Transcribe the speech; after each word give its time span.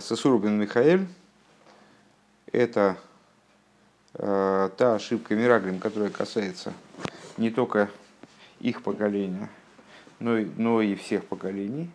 Сосур 0.00 0.38
бен 0.38 0.60
Михаэль– 0.60 1.06
это 2.52 2.98
та 4.12 4.94
ошибка 4.94 5.34
Мираглим, 5.34 5.78
которая 5.78 6.10
касается 6.10 6.74
не 7.38 7.50
только 7.50 7.88
их 8.58 8.82
поколения, 8.82 9.48
но 10.18 10.36
и, 10.36 10.44
но 10.58 10.82
и 10.82 10.94
всех 10.96 11.24
поколений. 11.24 11.90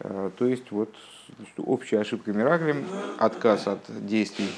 То 0.00 0.32
есть 0.40 0.72
вот 0.72 0.92
общая 1.58 2.00
ошибка 2.00 2.32
Мираглим– 2.32 2.84
отказ 3.20 3.68
от 3.68 3.82
действий, 4.04 4.50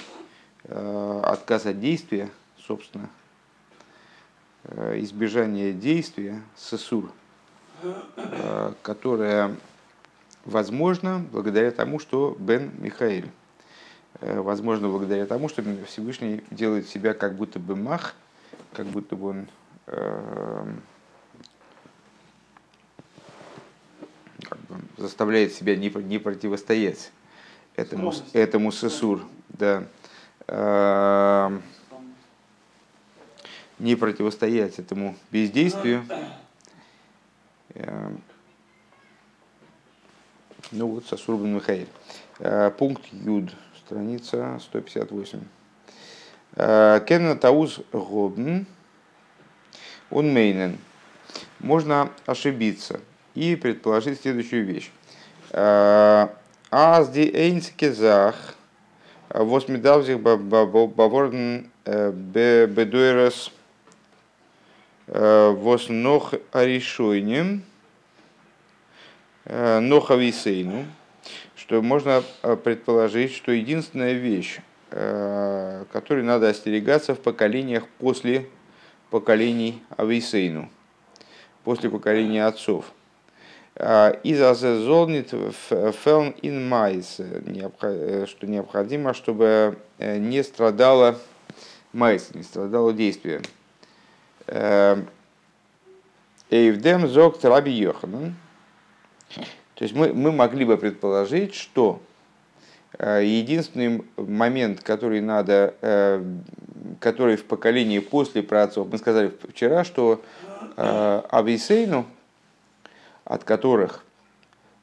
отказ 0.65 1.67
от 1.67 1.79
действия, 1.79 2.31
собственно, 2.67 3.11
избежание 4.65 5.75
действия, 5.75 6.41
сосур, 6.57 7.13
которое 8.81 9.55
возможно 10.49 11.25
благодаря 11.31 11.71
тому, 11.71 11.99
что 11.99 12.35
Бен 12.39 12.73
Михаил. 12.79 13.27
Э, 14.21 14.41
возможно 14.41 14.89
благодаря 14.89 15.27
тому, 15.27 15.49
что 15.49 15.63
Всевышний 15.87 16.43
делает 16.51 16.89
себя 16.89 17.13
как 17.13 17.37
будто 17.37 17.59
бы 17.59 17.77
мах, 17.77 18.15
как 18.73 18.87
будто 18.87 19.15
бы 19.15 19.29
он 19.29 19.49
э, 19.87 20.73
как 24.43 24.59
бы 24.61 24.77
заставляет 24.97 25.53
себя 25.53 25.77
не, 25.77 25.91
не 25.91 26.19
противостоять 26.19 27.13
этому, 27.77 28.15
этому 28.33 28.73
сесур, 28.73 29.27
да, 29.51 29.85
э, 30.47 31.61
не 33.79 33.97
противостоять 33.97 34.79
этому 34.79 35.15
бездействию. 35.31 36.05
Э, 37.75 38.13
ну 40.71 40.87
вот, 40.89 41.07
Сасур 41.07 41.37
бен 41.37 41.55
Михаил. 41.55 41.87
Э, 42.39 42.71
пункт 42.77 43.03
Юд, 43.13 43.51
страница 43.79 44.59
158. 44.61 45.41
Э, 46.57 47.01
Кенна 47.07 47.37
Тауз 47.37 47.81
Гобн, 47.93 48.67
он 50.11 50.33
мейнен. 50.33 50.79
Можно 51.61 52.11
ошибиться 52.27 53.01
и 53.35 53.57
предположить 53.57 54.21
следующую 54.21 54.67
вещь. 54.67 54.91
Э, 55.51 56.29
Аз 56.71 57.09
ди 57.09 57.23
эйнскезах, 57.23 58.55
восмидавзих 59.31 60.21
баворден 60.21 61.71
бедуэрес 61.87 63.51
воснох 65.07 66.35
аришойнем, 66.53 67.63
Э, 67.63 67.68
Нохависейну, 69.49 70.85
что 71.57 71.81
можно 71.81 72.23
э, 72.43 72.57
предположить, 72.57 73.35
что 73.35 73.51
единственная 73.53 74.13
вещь, 74.13 74.61
э, 74.91 75.85
которой 75.91 76.23
надо 76.23 76.51
остерегаться 76.51 77.15
в 77.15 77.21
поколениях 77.21 77.85
после 77.99 78.47
поколений 79.11 79.83
Ависейну, 79.97 80.69
после 81.65 81.89
поколения 81.89 82.45
отцов. 82.45 82.93
Из 83.75 84.43
азезолнит 84.43 85.33
фелн 85.71 86.35
ин 86.43 86.69
майс, 86.69 87.15
что 87.15 88.47
необходимо, 88.47 89.15
чтобы 89.15 89.79
не 89.99 90.43
страдало 90.43 91.17
майс, 91.93 92.35
не 92.35 92.43
страдало 92.43 92.93
действие. 92.93 93.41
Эйвдем 96.51 97.07
зогт 97.07 97.45
раби 97.45 97.71
Йоханан, 97.71 98.35
то 99.79 99.85
есть 99.85 99.95
мы, 99.95 100.13
мы 100.13 100.33
могли 100.33 100.65
бы 100.65 100.77
предположить, 100.77 101.55
что 101.55 102.03
э, 102.99 103.23
единственный 103.25 104.03
момент, 104.17 104.83
который 104.83 105.21
надо, 105.21 105.73
э, 105.81 106.21
который 106.99 107.37
в 107.37 107.45
поколении 107.45 108.01
после 108.01 108.43
праотцов, 108.43 108.89
мы 108.91 108.99
сказали 108.99 109.33
вчера, 109.49 109.85
что 109.85 110.21
э, 110.77 111.23
Ависейну, 111.31 112.07
от 113.25 113.45
которых 113.45 114.05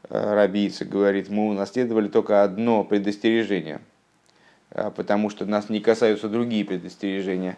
Рабийца 0.08 0.86
говорит, 0.86 1.28
мы 1.28 1.50
унаследовали 1.50 2.08
только 2.08 2.44
одно 2.44 2.86
предостережение, 2.86 3.82
потому 4.70 5.30
что 5.30 5.46
нас 5.46 5.68
не 5.68 5.82
касаются 5.82 6.30
другие 6.30 6.64
предостережения, 6.64 7.58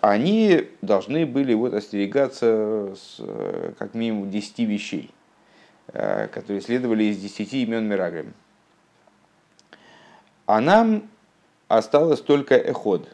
они 0.00 0.68
должны 0.80 1.26
были 1.26 1.54
вот 1.54 1.74
остерегаться 1.74 2.94
с, 2.94 3.20
как 3.78 3.94
минимум 3.94 4.30
10 4.30 4.60
вещей. 4.60 5.10
Э, 5.92 6.26
которые 6.32 6.60
следовали 6.62 7.04
из 7.04 7.18
десяти 7.18 7.62
имен 7.62 7.86
Мирагрим. 7.86 8.34
А 10.44 10.60
нам 10.60 11.08
осталось 11.68 12.20
только 12.20 12.56
эход. 12.56 13.08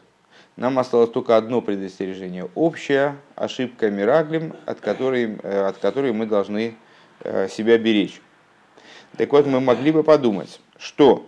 Нам 0.55 0.79
осталось 0.79 1.11
только 1.11 1.37
одно 1.37 1.61
предостережение. 1.61 2.49
Общая 2.55 3.17
ошибка 3.35 3.91
Мираглим, 3.91 4.55
от 4.65 4.79
которой, 4.79 5.37
э, 5.43 5.67
от 5.67 5.77
которой 5.77 6.13
мы 6.13 6.25
должны 6.25 6.75
э, 7.19 7.47
себя 7.47 7.77
беречь. 7.77 8.19
Так 9.17 9.31
вот, 9.31 9.45
мы 9.45 9.59
могли 9.59 9.91
бы 9.91 10.03
подумать, 10.03 10.59
что 10.77 11.27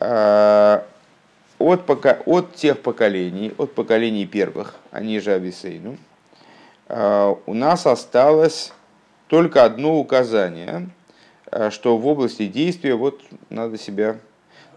от, 0.00 1.86
пока, 1.86 2.18
от 2.26 2.56
тех 2.56 2.80
поколений, 2.80 3.54
от 3.56 3.72
поколений 3.72 4.26
первых, 4.26 4.74
они 4.90 5.20
же 5.20 5.32
Ависейну, 5.32 5.96
у 6.88 7.54
нас 7.54 7.86
осталось 7.86 8.72
только 9.32 9.64
одно 9.64 9.98
указание, 9.98 10.90
э, 11.50 11.70
что 11.70 11.96
в 11.96 12.06
области 12.06 12.46
действия 12.48 12.94
вот 12.94 13.22
надо 13.48 13.78
себя, 13.78 14.18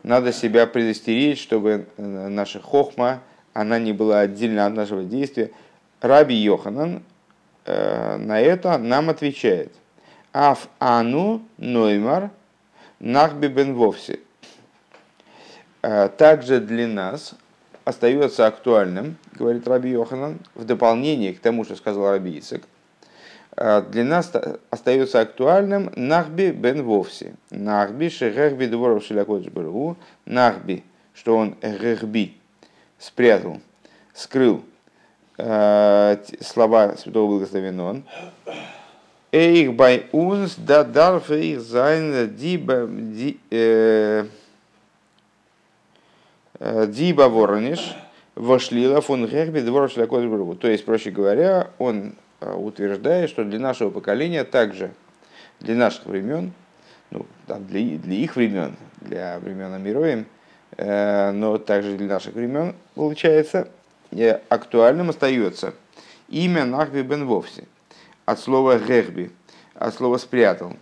надо 0.02 0.32
себя 0.32 0.66
предостеречь, 0.66 1.44
чтобы 1.44 1.88
э, 1.98 2.28
наша 2.30 2.62
хохма, 2.62 3.20
она 3.52 3.80
не 3.80 3.92
была 3.92 4.22
отдельно 4.22 4.66
от 4.66 4.74
нашего 4.74 5.04
действия. 5.04 5.52
Раби 6.00 6.36
Йоханан 6.36 7.04
э, 7.66 8.16
на 8.16 8.40
это 8.40 8.78
нам 8.78 9.10
отвечает. 9.10 9.74
Аф 10.32 10.70
ану 10.80 11.42
ноймар 11.58 12.30
нахби 13.02 13.48
бен 13.48 13.74
вовсе. 13.74 14.22
Также 15.82 16.62
для 16.62 16.88
нас 16.88 17.36
остается 17.84 18.48
актуальным, 18.48 19.18
говорит 19.34 19.68
Раби 19.68 19.90
Йоханан, 19.90 20.40
в 20.54 20.64
дополнение 20.64 21.34
к 21.34 21.40
тому, 21.40 21.66
что 21.66 21.76
сказал 21.76 22.10
Раби 22.10 22.42
Э, 22.42 22.75
для 23.58 24.04
нас 24.04 24.32
остается 24.70 25.22
актуальным 25.22 25.92
Нахби 25.96 26.52
бен 26.52 26.84
Вовси. 26.84 27.34
Нахби 27.52 28.10
шерехби 28.10 28.66
дворов 28.66 29.04
шелякодж 29.06 29.50
бару. 29.50 29.96
Нахби, 30.26 30.84
что 31.14 31.38
он 31.38 31.56
рехби, 31.62 32.36
спрятал, 33.00 33.62
скрыл 34.14 34.62
э, 35.38 36.18
слова 36.42 36.96
святого 36.98 37.28
благословенного 37.28 37.90
он. 37.90 38.04
Эйх 39.32 39.74
бай 39.74 40.08
унс 40.12 40.56
да 40.58 40.84
дарф 40.84 41.32
их 41.32 41.62
зайн 41.62 42.36
диба 42.36 42.90
э, 43.52 44.26
диба 46.60 47.30
ворониш 47.30 47.96
вошлила 48.36 49.00
фон 49.00 49.26
рехби 49.26 49.62
дворов 49.62 49.94
шелякодж 49.94 50.28
бару. 50.28 50.56
То 50.56 50.68
есть, 50.68 50.84
проще 50.84 51.12
говоря, 51.12 51.70
он 51.78 52.16
Э, 52.42 52.54
утверждает, 52.54 53.30
что 53.30 53.44
для 53.44 53.60
нашего 53.60 53.90
поколения 53.90 54.44
также, 54.44 54.92
для 55.62 55.76
наших 55.76 56.06
времен, 56.06 56.52
ну, 57.12 57.26
там, 57.48 57.66
для, 57.66 57.98
для 57.98 58.16
их 58.16 58.36
времен, 58.36 58.76
для 59.02 59.40
времен 59.40 59.74
Амироем, 59.74 60.26
э, 60.78 61.32
но 61.32 61.58
также 61.58 61.96
для 61.96 62.08
наших 62.08 62.34
времен, 62.34 62.76
получается, 62.94 63.70
э, 64.12 64.40
актуальным 64.50 65.10
остается 65.10 65.74
имя 66.28 66.66
Нахби 66.66 67.04
бен 67.04 67.26
Вовси, 67.26 67.64
от 68.26 68.40
слова 68.40 68.78
Рехби, 68.86 69.32
от 69.74 69.94
слова 69.94 70.18
спрятал, 70.18 70.74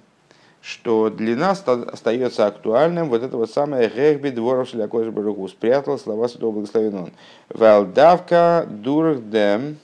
что 0.60 1.12
для 1.12 1.36
нас 1.36 1.64
остается 1.68 2.48
актуальным 2.48 3.10
вот 3.10 3.22
это 3.22 3.38
вот 3.38 3.52
самое 3.52 3.90
Рехби 3.90 4.30
дворов 4.30 4.70
Шлякош 4.70 5.52
спрятал 5.52 6.00
слова 6.00 6.28
Святого 6.28 6.54
Благословенного. 6.54 7.12
Валдавка 7.50 8.66
дурхдем 8.68 9.78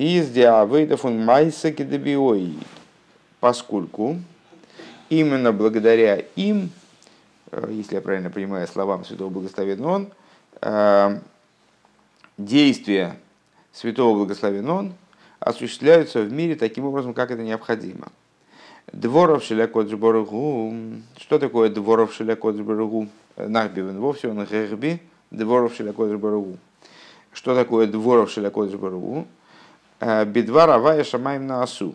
из 0.00 0.30
диавейдов 0.30 1.04
он 1.04 1.22
майса 1.22 1.72
кедебиои, 1.72 2.54
поскольку 3.38 4.16
именно 5.10 5.52
благодаря 5.52 6.16
им, 6.36 6.70
э, 7.52 7.68
если 7.70 7.96
я 7.96 8.00
правильно 8.00 8.30
понимаю 8.30 8.66
словам 8.66 9.04
Святого 9.04 9.28
Благословенного 9.28 9.92
Он, 9.92 10.08
э, 10.62 11.20
действия 12.38 13.18
Святого 13.74 14.16
Благословенного 14.16 14.78
Он 14.78 14.94
осуществляются 15.38 16.22
в 16.22 16.32
мире 16.32 16.54
таким 16.54 16.86
образом, 16.86 17.12
как 17.12 17.30
это 17.30 17.42
необходимо. 17.42 18.08
Дворов 18.92 19.44
шелякот 19.44 19.90
жборгу. 19.90 20.74
Что 21.18 21.38
такое 21.38 21.68
дворов 21.68 22.14
шелякот 22.14 22.56
жборгу? 22.56 23.08
Нахбивен 23.36 24.00
вовсе 24.00 24.28
он 24.28 24.46
герби. 24.46 25.02
Дворов 25.30 25.74
шелякот 25.74 26.10
жборгу. 26.10 26.56
Что 27.32 27.54
такое 27.54 27.86
дворов 27.86 28.30
шелякот 28.30 28.70
жборгу? 28.70 29.26
Э, 30.00 30.24
Бедва 30.24 30.66
Равая 30.66 31.04
Шамаем 31.04 31.46
на 31.46 31.62
Асу. 31.62 31.94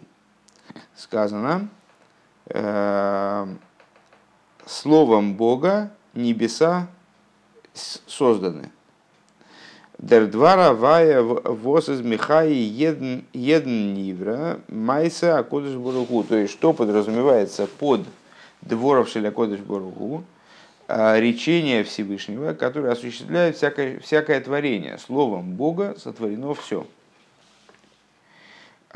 Сказано, 0.95 1.67
э, 2.47 3.47
словом 4.65 5.33
Бога 5.33 5.91
небеса 6.13 6.87
созданы. 7.73 8.71
Дер 9.97 10.27
двара 10.27 10.73
вая 10.73 11.21
воз 11.21 11.89
из 11.89 12.01
Михаи 12.01 12.53
едн 12.53 13.93
нивра 13.93 14.59
майса 14.67 15.39
акодыш 15.39 15.75
буруху. 15.75 16.23
То 16.23 16.35
есть, 16.35 16.53
что 16.53 16.73
подразумевается 16.73 17.65
под 17.65 18.01
дворов 18.61 19.09
шеля 19.09 19.31
кодыш 19.31 19.61
буруху? 19.61 20.23
Речение 20.87 21.83
Всевышнего, 21.83 22.53
которое 22.53 22.91
осуществляет 22.91 23.55
всякое, 23.55 23.99
всякое 23.99 24.39
творение. 24.41 24.99
Словом 24.99 25.53
Бога 25.53 25.95
сотворено 25.97 26.53
все. 26.53 26.85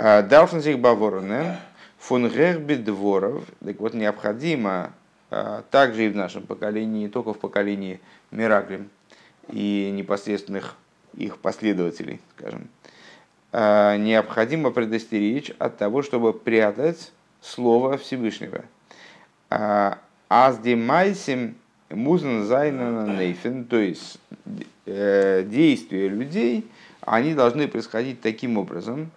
דאַרפן 0.02 0.49
זיך 0.49 0.80
באַוואָרענען, 0.80 1.58
פון 1.98 2.30
דבריו. 2.30 3.44
Так 3.64 3.80
вот, 3.80 3.94
необходимо 3.94 4.94
также 5.72 6.06
и 6.06 6.10
в 6.10 6.16
нашем 6.16 6.44
поколении, 6.44 7.02
не 7.02 7.10
только 7.10 7.34
в 7.34 7.40
поколении 7.40 8.00
מרגלים 8.32 8.90
и 9.52 9.92
непосредственных 9.94 10.76
их 11.16 11.38
последователей, 11.40 12.20
скажем, 12.38 12.70
а, 13.52 13.98
необходимо 13.98 14.72
предостеречь 14.72 15.52
от 15.58 15.78
того, 15.78 16.02
чтобы 16.04 16.34
прятать 16.34 17.12
Слово 17.42 17.98
Всевышнего. 17.98 18.64
А, 19.50 19.98
אַז 20.28 20.63
די 20.63 20.86
מעשים 20.86 21.56
מוזן 21.90 22.46
זיין 22.46 23.18
אַן 23.18 23.36
אופן, 23.36 23.66
то 23.66 23.78
есть 23.78 24.20
э, 24.86 25.44
действия 25.44 26.08
людей, 26.08 26.68
они 27.02 27.34
должны 27.34 27.68
происходить 27.68 28.22
таким 28.22 28.60
образом, 28.60 29.10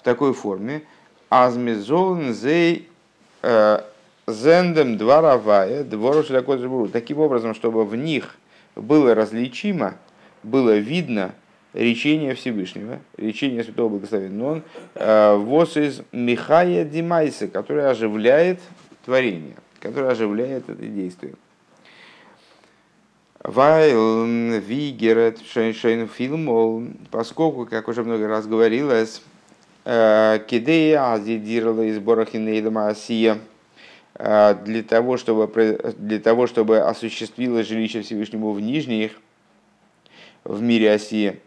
в 0.00 0.02
такой 0.02 0.32
форме, 0.32 0.82
азмизолн 1.28 2.32
зей 2.32 2.88
э, 3.42 3.80
зендем 4.26 4.96
дворовая, 4.96 5.84
двору 5.84 6.88
таким 6.88 7.18
образом, 7.18 7.54
чтобы 7.54 7.84
в 7.84 7.94
них 7.96 8.36
было 8.76 9.14
различимо 9.14 9.96
было 10.42 10.78
видно 10.78 11.34
речение 11.74 12.34
Всевышнего, 12.34 13.00
речение 13.18 13.62
Святого 13.62 13.90
Благословения. 13.90 14.34
Но 14.34 14.46
он 14.46 14.62
э, 14.94 15.36
воз 15.36 15.76
из 15.76 16.00
Михая 16.12 16.86
Димайса, 16.86 17.46
который 17.46 17.86
оживляет 17.86 18.58
творение, 19.04 19.56
который 19.80 20.10
оживляет 20.10 20.66
это 20.70 20.82
действие. 20.82 21.34
Вайл 23.44 24.24
Вигерет 24.24 25.40
Шейн 25.42 26.08
Фильмол, 26.08 26.84
поскольку, 27.10 27.66
как 27.66 27.88
уже 27.88 28.02
много 28.02 28.28
раз 28.28 28.46
говорилось, 28.46 29.22
Кидея 29.84 31.12
Азидирла 31.12 31.82
из 31.82 31.98
Борахинейда 31.98 32.88
Асия, 32.88 33.38
для 34.14 34.82
того, 34.82 35.16
чтобы, 35.16 35.94
для 35.96 36.18
того, 36.18 36.46
чтобы 36.46 36.80
осуществилось 36.80 37.66
жилище 37.66 38.02
Всевышнему 38.02 38.52
в 38.52 38.60
нижних, 38.60 39.18
в 40.44 40.60
мире 40.60 40.92
Осии. 40.92 41.40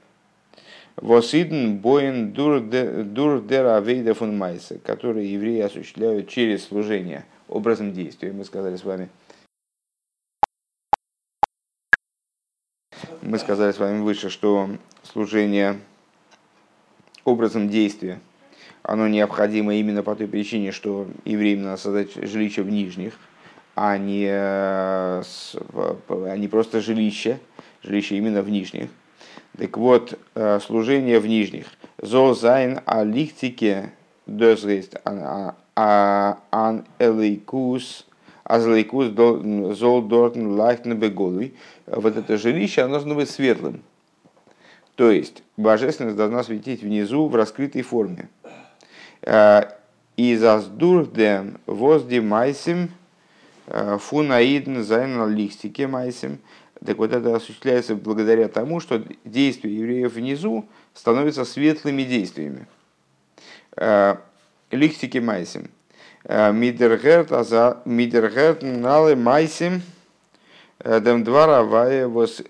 Восидн 0.95 1.77
боин 1.77 2.33
дур 2.33 2.61
дера 2.61 3.77
авейда 3.77 4.13
фун 4.13 4.37
майса, 4.37 4.77
которые 4.79 5.31
евреи 5.33 5.61
осуществляют 5.61 6.29
через 6.29 6.65
служение, 6.65 7.25
образом 7.47 7.93
действия, 7.93 8.31
мы 8.31 8.45
сказали 8.45 8.75
с 8.75 8.83
вами. 8.83 9.09
Мы 13.21 13.39
сказали 13.39 13.71
с 13.71 13.79
вами 13.79 14.01
выше, 14.01 14.29
что 14.29 14.69
служение 15.03 15.79
образом 17.25 17.69
действия, 17.69 18.19
оно 18.81 19.07
необходимо 19.07 19.75
именно 19.75 20.03
по 20.03 20.15
той 20.15 20.27
причине, 20.27 20.71
что 20.71 21.07
евреям 21.25 21.63
надо 21.63 21.77
создать 21.77 22.13
жилище 22.15 22.63
в 22.63 22.69
нижних, 22.69 23.17
а 23.75 23.97
не, 23.97 24.27
а 24.29 25.21
не 26.37 26.47
просто 26.47 26.81
жилище, 26.81 27.39
жилище 27.81 28.17
именно 28.17 28.41
в 28.41 28.49
нижних. 28.49 28.89
Так 29.57 29.77
вот, 29.77 30.19
э, 30.35 30.59
служение 30.59 31.19
в 31.19 31.27
нижних. 31.27 31.67
Зозайн 32.01 32.79
а 32.85 33.03
лихтике 33.03 33.91
дозгейст 34.25 34.95
ан 35.05 36.85
элейкус 36.99 38.05
אַז 38.43 38.67
אלקות 38.67 39.07
זאָל 39.77 40.01
דאָרטן 40.01 40.47
לייכטן. 40.47 40.99
Вот 41.87 42.17
это 42.17 42.37
жилище, 42.37 42.81
оно 42.81 42.93
должно 42.93 43.15
быть 43.15 43.29
светлым. 43.29 43.81
То 44.95 45.11
есть, 45.11 45.43
божественность 45.57 46.17
должна 46.17 46.43
светить 46.43 46.81
внизу 46.83 47.27
в 47.27 47.35
раскрытой 47.35 47.81
форме. 47.81 48.29
Э, 49.21 49.63
איז 50.15 50.35
דאָס 50.35 50.77
דורכדעם 50.77 51.59
וואָס 51.65 52.04
די 52.04 52.19
מעשים 52.19 52.91
э, 53.67 53.97
פון 53.99 54.35
אידן 54.35 54.81
זיינען 54.81 55.27
ליכטיקע 55.33 55.87
מעשים– 55.87 56.39
так 56.85 56.97
вот 56.97 57.13
это 57.13 57.35
осуществляется 57.35 57.95
благодаря 57.95 58.47
тому, 58.49 58.79
что 58.79 59.03
действия 59.23 59.73
евреев 59.73 60.13
внизу 60.13 60.65
становятся 60.93 61.45
светлыми 61.45 62.03
действиями. 62.03 62.67
Э, 63.77 64.17
лихтики 64.71 65.19
майсим. 65.19 65.69
Мидергерт 66.25 67.31
налы 68.63 69.15
майсим 69.15 69.81
дем 70.83 71.23
двара 71.23 71.63
вая 71.63 72.07
вос 72.07 72.41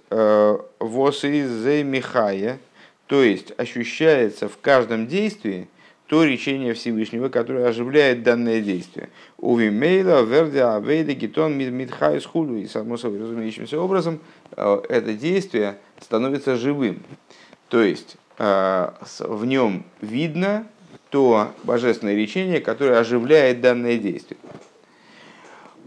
из 1.24 1.84
михая. 1.84 2.60
То 3.08 3.22
есть 3.22 3.54
ощущается 3.58 4.48
в 4.48 4.58
каждом 4.60 5.08
действии 5.08 5.68
то 6.08 6.24
речение 6.24 6.74
Всевышнего, 6.74 7.30
которое 7.30 7.68
оживляет 7.68 8.24
данное 8.24 8.62
действие. 8.62 9.10
Уви 9.38 9.70
мейла, 9.70 10.24
вердя, 10.24 10.76
авейда, 10.76 11.14
гитон, 11.14 11.58
мидхай, 11.58 12.22
схуду. 12.22 12.56
И 12.58 12.68
само 12.68 12.98
собой 12.98 13.20
разумеющимся 13.20 13.80
образом 13.80 14.20
э, 14.56 14.82
это 14.90 15.14
действие 15.14 15.78
становится 16.00 16.56
живым. 16.56 17.02
То 17.70 17.82
есть 17.82 18.18
э, 18.38 18.90
в 19.20 19.46
нем 19.46 19.86
видно 20.02 20.68
то 21.10 21.52
божественное 21.64 22.16
речение, 22.16 22.60
которое 22.60 23.00
оживляет 23.00 23.62
данное 23.62 23.98
действие. 23.98 24.38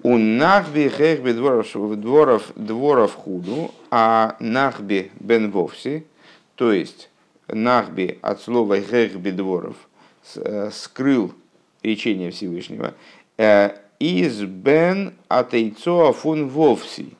У 0.06 0.18
нахби 0.18 0.88
хехби 0.88 1.32
дворов, 1.32 1.66
дворов, 2.00 2.52
дворов 2.54 3.14
худу, 3.14 3.72
а 3.90 4.36
нахби 4.40 5.10
бен 5.18 5.50
вовси, 5.50 6.04
то 6.54 6.72
есть 6.72 7.10
нахби 7.48 8.18
от 8.22 8.40
слова 8.40 8.80
хехби 8.80 9.30
дворов– 9.30 9.76
Э, 10.34 10.70
скрыл 10.72 11.32
речение 11.82 12.30
Всевышнего. 12.30 12.94
Э, 13.38 13.76
из 14.00 14.42
бен 14.42 15.14
атейцо 15.28 16.12
фун 16.12 16.48
вовси. 16.48 17.12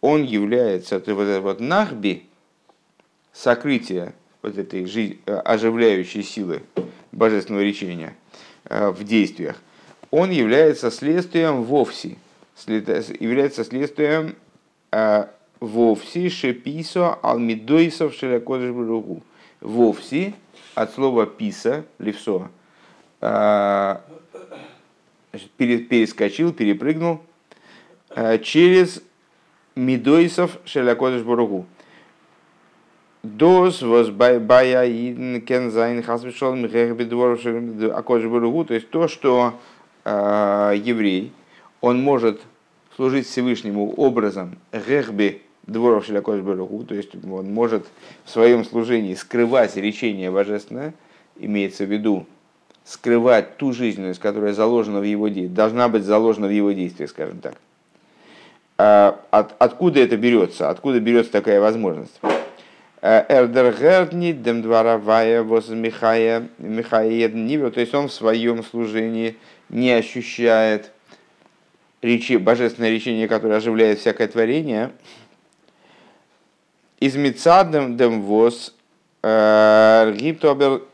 Он 0.00 0.22
является, 0.22 1.02
вот 1.04 1.42
вот 1.42 1.60
нахби, 1.60 2.26
сокрытие 3.32 4.14
вот 4.40 4.56
этой 4.56 4.84
э, 4.84 5.32
оживляющей 5.32 6.22
силы 6.22 6.62
божественного 7.10 7.62
речения 7.62 8.14
в 8.64 9.02
действиях, 9.02 9.56
он 10.10 10.30
является 10.30 10.90
следствием 10.90 11.62
вовси, 11.62 12.18
является 12.66 13.64
следствием 13.64 14.36
вовси 15.60 16.28
шеписо 16.28 17.14
алмидойсов 17.14 18.14
шелякодыш 18.14 18.72
Вовси 19.60 20.34
от 20.74 20.94
слова 20.94 21.26
писа, 21.26 21.84
левсо, 21.98 22.48
а, 23.20 24.02
перескочил, 25.56 26.52
перепрыгнул 26.52 27.20
а, 28.10 28.38
через 28.38 29.02
Мидойсов 29.74 30.58
Шелякодыш 30.64 31.22
Боругу. 31.22 31.66
Дос 33.22 33.82
воз 33.82 34.10
бая 34.10 34.40
кензайн 35.40 36.02
хасвишол 36.02 36.54
михехбедвор 36.54 37.38
акодыш 37.94 38.28
Боругу. 38.28 38.64
То 38.64 38.74
есть 38.74 38.90
то, 38.90 39.06
что 39.06 39.54
э, 39.54 39.77
еврей, 40.10 41.32
он 41.80 42.00
может 42.02 42.40
служить 42.96 43.26
Всевышнему 43.26 43.92
образом 43.92 44.58
гехби 44.72 45.42
дворов 45.66 46.06
Шелякош 46.06 46.40
Баруху, 46.40 46.84
то 46.84 46.94
есть 46.94 47.10
он 47.14 47.52
может 47.52 47.86
в 48.24 48.30
своем 48.30 48.64
служении 48.64 49.14
скрывать 49.14 49.76
речение 49.76 50.30
божественное, 50.30 50.94
имеется 51.36 51.84
в 51.84 51.92
виду 51.92 52.26
скрывать 52.84 53.58
ту 53.58 53.72
жизненность, 53.72 54.18
которая 54.18 54.54
заложена 54.54 55.00
в 55.00 55.04
его 55.04 55.28
действии, 55.28 55.54
должна 55.54 55.88
быть 55.88 56.04
заложена 56.04 56.46
в 56.46 56.52
его 56.52 56.72
действиях, 56.72 57.10
скажем 57.10 57.40
так. 57.40 57.54
А 58.78 59.20
от, 59.30 59.54
откуда 59.58 60.00
это 60.00 60.16
берется? 60.16 60.70
Откуда 60.70 61.00
берется 61.00 61.32
такая 61.32 61.60
возможность? 61.60 62.18
Эрдергердни 63.02 64.32
демдваравая 64.32 65.42
воз 65.42 65.68
Михая 65.68 66.48
Михая 66.58 67.28
то 67.70 67.80
есть 67.80 67.94
он 67.94 68.08
в 68.08 68.12
своем 68.12 68.64
служении 68.64 69.36
не 69.68 69.92
ощущает 69.92 70.92
речи, 72.02 72.36
божественное 72.36 72.90
речение, 72.90 73.28
которое 73.28 73.56
оживляет 73.56 73.98
всякое 73.98 74.28
творение, 74.28 74.92
из 77.00 77.16
Мицадем 77.16 77.96
дем 77.96 78.22
воз 78.22 78.74
э, 79.22 80.14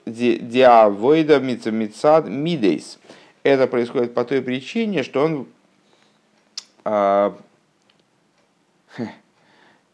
диавойда 0.07 1.41
мицад 1.41 2.29
мидейс. 2.29 2.99
Это 3.43 3.67
происходит 3.67 4.15
по 4.15 4.25
той 4.25 4.41
причине, 4.43 5.03
что 5.03 5.25
он 5.25 5.47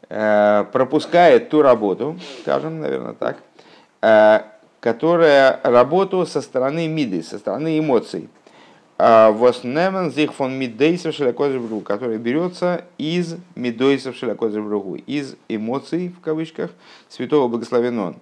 пропускает 0.08 1.50
ту 1.50 1.62
работу, 1.62 2.18
скажем, 2.42 2.80
наверное, 2.80 3.14
так, 3.14 3.38
которая 4.80 5.60
работу 5.62 6.26
со 6.26 6.40
стороны 6.42 6.88
миды, 6.88 7.22
со 7.22 7.38
стороны 7.38 7.78
эмоций. 7.78 8.28
Воснемен 9.00 10.11
зих 10.11 10.35
фон 10.35 10.59
мидейсов 10.59 11.14
шелякозебругу, 11.14 11.80
который 11.80 12.19
берется 12.19 12.85
из 12.99 13.37
мидейсов 13.54 14.14
шелякозебругу, 14.14 14.97
из 14.97 15.37
эмоций, 15.49 16.09
в 16.09 16.21
кавычках, 16.21 16.71
святого 17.09 17.49
благословен 17.49 18.16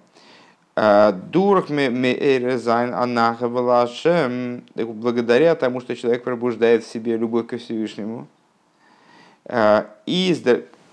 Дурх 0.75 1.69
меэрезайн 1.69 2.93
анаха 2.93 3.49
благодаря 3.49 5.55
тому, 5.55 5.81
что 5.81 5.97
человек 5.97 6.23
пробуждает 6.23 6.85
в 6.85 6.89
себе 6.89 7.17
любовь 7.17 7.47
ко 7.47 7.57
Всевышнему, 7.57 8.29
из, 10.05 10.41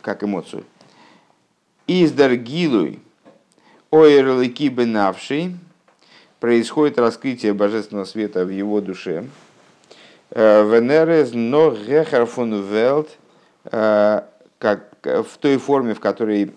как 0.03 0.25
эмоцию, 0.25 0.65
из 1.87 2.11
даргилуй 2.11 2.99
ойрлыки 3.93 4.69
бенавший, 4.69 5.55
происходит 6.41 6.99
раскрытие 6.99 7.55
божественного 7.55 8.07
света 8.07 8.45
в 8.45 8.51
его 8.51 8.81
душе, 8.81 9.27
Венерез 10.31 11.33
но 11.35 11.71
гехар 11.71 12.27
фун 12.27 12.63
велт, 12.63 13.11
как 13.63 14.89
в 15.03 15.39
той 15.39 15.57
форме, 15.59 15.95
в 15.95 16.01
которой 16.01 16.53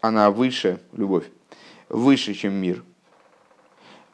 она 0.00 0.30
выше, 0.30 0.78
любовь, 0.92 1.24
выше, 1.88 2.34
чем 2.34 2.54
мир. 2.54 2.84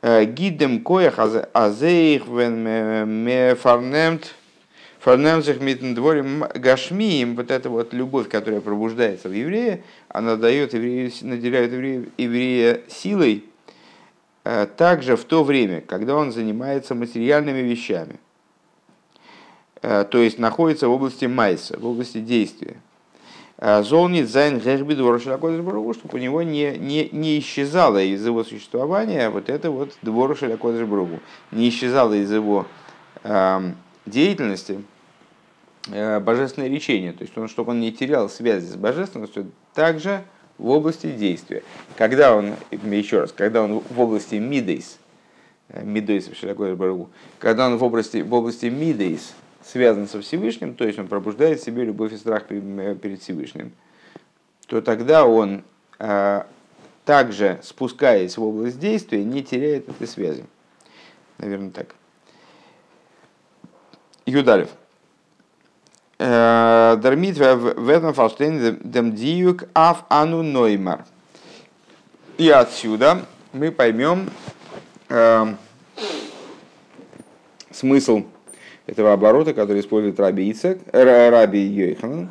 Гидем 0.03 0.83
коях 0.83 1.19
азеих 1.53 2.27
вен 2.29 3.57
фарнемт 3.57 4.35
фарнемзих 5.01 5.61
митн 5.61 5.95
дворим 5.95 6.45
гашмием, 6.55 7.37
вот 7.37 7.51
эта 7.51 7.69
вот 7.69 7.93
любовь, 7.93 8.29
которая 8.29 8.61
пробуждается 8.61 9.29
в 9.29 9.33
еврее, 9.33 9.85
она 10.09 10.37
дает 10.37 10.73
еврею, 10.73 11.13
наделяет 11.23 11.73
еврея, 11.73 12.05
еврея 12.17 12.81
силой, 12.89 13.45
также 14.77 15.17
в 15.17 15.25
то 15.25 15.45
время, 15.45 15.83
когда 15.83 16.17
он 16.17 16.33
занимается 16.33 16.95
материальными 16.95 17.61
вещами– 17.61 18.19
Э, 18.28 18.28
то 19.81 20.19
есть 20.19 20.39
находится 20.39 20.89
в 20.89 20.93
области 20.93 21.27
майса, 21.27 21.79
в 21.79 21.87
области 21.87 22.19
действия. 22.19 22.77
Э, 23.61 23.83
Золнит 23.83 24.31
зайн 24.31 24.61
гербид 24.61 24.99
чтобы 24.99 25.97
у 26.13 26.19
него 26.19 26.43
не, 26.43 26.79
не, 26.79 27.09
не 27.11 27.39
исчезало 27.41 28.01
из 28.01 28.25
его 28.25 28.45
существования 28.45 29.31
вот 29.31 29.49
это 29.49 29.71
вот 29.71 29.97
двор 30.03 30.37
Шалякодышбругу, 30.37 31.19
не 31.51 31.69
исчезало 31.69 32.15
из 32.15 32.33
его 32.33 32.67
э, 33.25 33.73
деятельности 34.07 34.81
э, 35.91 36.21
божественное 36.21 36.69
речение, 36.69 37.13
то 37.13 37.23
есть 37.23 37.37
он, 37.37 37.49
чтобы 37.49 37.73
он 37.73 37.81
не 37.81 37.91
терял 37.91 38.29
связи 38.29 38.67
с 38.67 38.77
божественностью, 38.77 39.51
также 39.75 40.23
в 40.57 40.69
области 40.71 41.11
действия. 41.11 41.65
Когда 41.97 42.37
он, 42.37 42.55
еще 42.71 43.21
раз, 43.21 43.33
когда 43.33 43.63
он 43.63 43.81
в 43.81 44.01
области 44.01 44.37
мидейс, 44.37 44.99
э, 45.69 45.83
мидейс 45.83 46.29
в 46.29 47.09
когда 47.41 47.67
он 47.67 47.77
в 47.77 47.83
области, 47.83 48.19
в 48.19 48.33
области 48.33 48.67
мидейс, 48.67 49.35
связан 49.69 50.09
со 50.09 50.21
Всевышним, 50.21 50.75
то 50.75 50.85
есть 50.85 50.99
он 50.99 51.09
пробуждает 51.09 51.61
в 51.61 51.65
себе 51.65 51.85
любовь 51.85 52.13
и 52.13 52.17
страх 52.17 52.47
перед 52.47 53.21
Всевышним, 53.21 53.73
то 54.67 54.81
тогда 54.81 55.27
он, 55.27 55.63
э, 55.99 56.43
также 57.05 57.61
спускаясь 57.63 58.39
в 58.39 58.43
область 58.43 58.79
действия, 58.79 59.23
не 59.23 59.43
теряет 59.43 59.89
этой 59.89 60.07
связи. 60.07 60.45
Наверное, 61.37 61.71
так. 61.71 61.95
Юдалев. 64.25 64.71
Э, 66.19 66.97
Дармит 67.01 67.37
в 67.37 67.89
этом 67.89 68.15
фалштейн 68.15 68.79
дем 68.83 69.15
диюк 69.15 69.65
аф 69.75 70.05
ану 70.09 70.43
ноймар. 70.43 71.05
И 72.39 72.49
отсюда 72.49 73.27
мы 73.53 73.71
поймем 73.71 74.31
э, 75.09 75.55
смысл 77.71 78.25
этого 78.89 79.13
оборота, 79.13 79.53
который 79.53 79.83
использует 79.83 80.19
Раби 80.19 80.51
Ицек, 80.51 80.81
э, 80.93 81.29
Раби 81.29 81.61
Йойханан. 81.61 82.31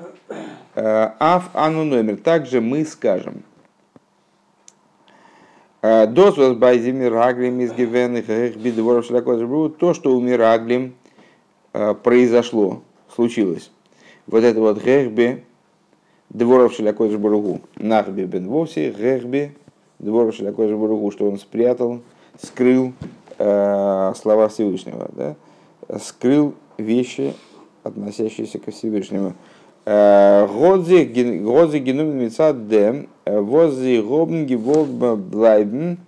Э, 0.75 1.11
Аф 1.19 1.51
ану 1.53 1.83
номер. 1.83 2.17
Также 2.17 2.61
мы 2.61 2.83
скажем. 2.83 3.43
Э, 5.83 6.07
Дозвос 6.07 6.57
байзи 6.57 6.89
мираглим 6.89 7.59
из 7.59 7.73
гивенных 7.73 8.25
то, 9.77 9.93
что 9.93 10.17
у 10.17 10.19
мираглим 10.19 10.95
произошло, 12.03 12.81
случилось. 13.13 13.69
Вот 14.25 14.43
это 14.43 14.59
вот 14.59 14.83
гехби 14.83 15.43
дворов 16.29 16.73
шелякой 16.73 17.11
жбургу. 17.11 17.61
Нахби 17.75 18.23
бен 18.23 18.47
вовси 18.47 18.89
гехби 18.97 19.55
дворов 19.99 20.33
шелякой 20.33 20.69
жбургу, 20.69 21.11
что 21.11 21.29
он 21.29 21.37
спрятал, 21.37 22.01
скрыл 22.41 22.93
слова 23.37 24.47
Всевышнего. 24.49 25.07
Да? 25.13 25.35
Скрыл 25.99 26.53
вещи, 26.77 27.33
относящиеся 27.83 28.59
ко 28.59 28.71
Всевышнему. 28.71 29.33
Э, 29.85 30.45
Годзи 30.47 31.77
генум 31.79 32.17
мецад 32.17 32.67
дем, 32.67 33.07
э, 33.25 33.39
воззи 33.39 34.01
гобн 34.01 34.45
геволд 34.45 34.89
блайбен 34.89 35.99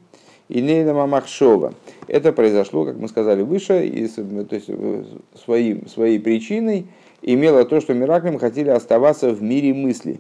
и 0.49 0.61
нейна 0.61 0.93
махшова. 1.05 1.73
Это 2.07 2.33
произошло, 2.33 2.85
как 2.85 2.97
мы 2.97 3.07
сказали 3.07 3.41
выше, 3.41 3.87
из, 3.87 4.15
то 4.15 4.55
есть 4.55 4.69
своим, 5.43 5.87
своей 5.87 6.19
причиной 6.19 6.87
имело 7.21 7.63
то, 7.63 7.79
что 7.79 7.93
Мираклем 7.93 8.37
хотели 8.37 8.69
оставаться 8.69 9.29
в 9.29 9.41
мире 9.41 9.73
мысли. 9.73 10.19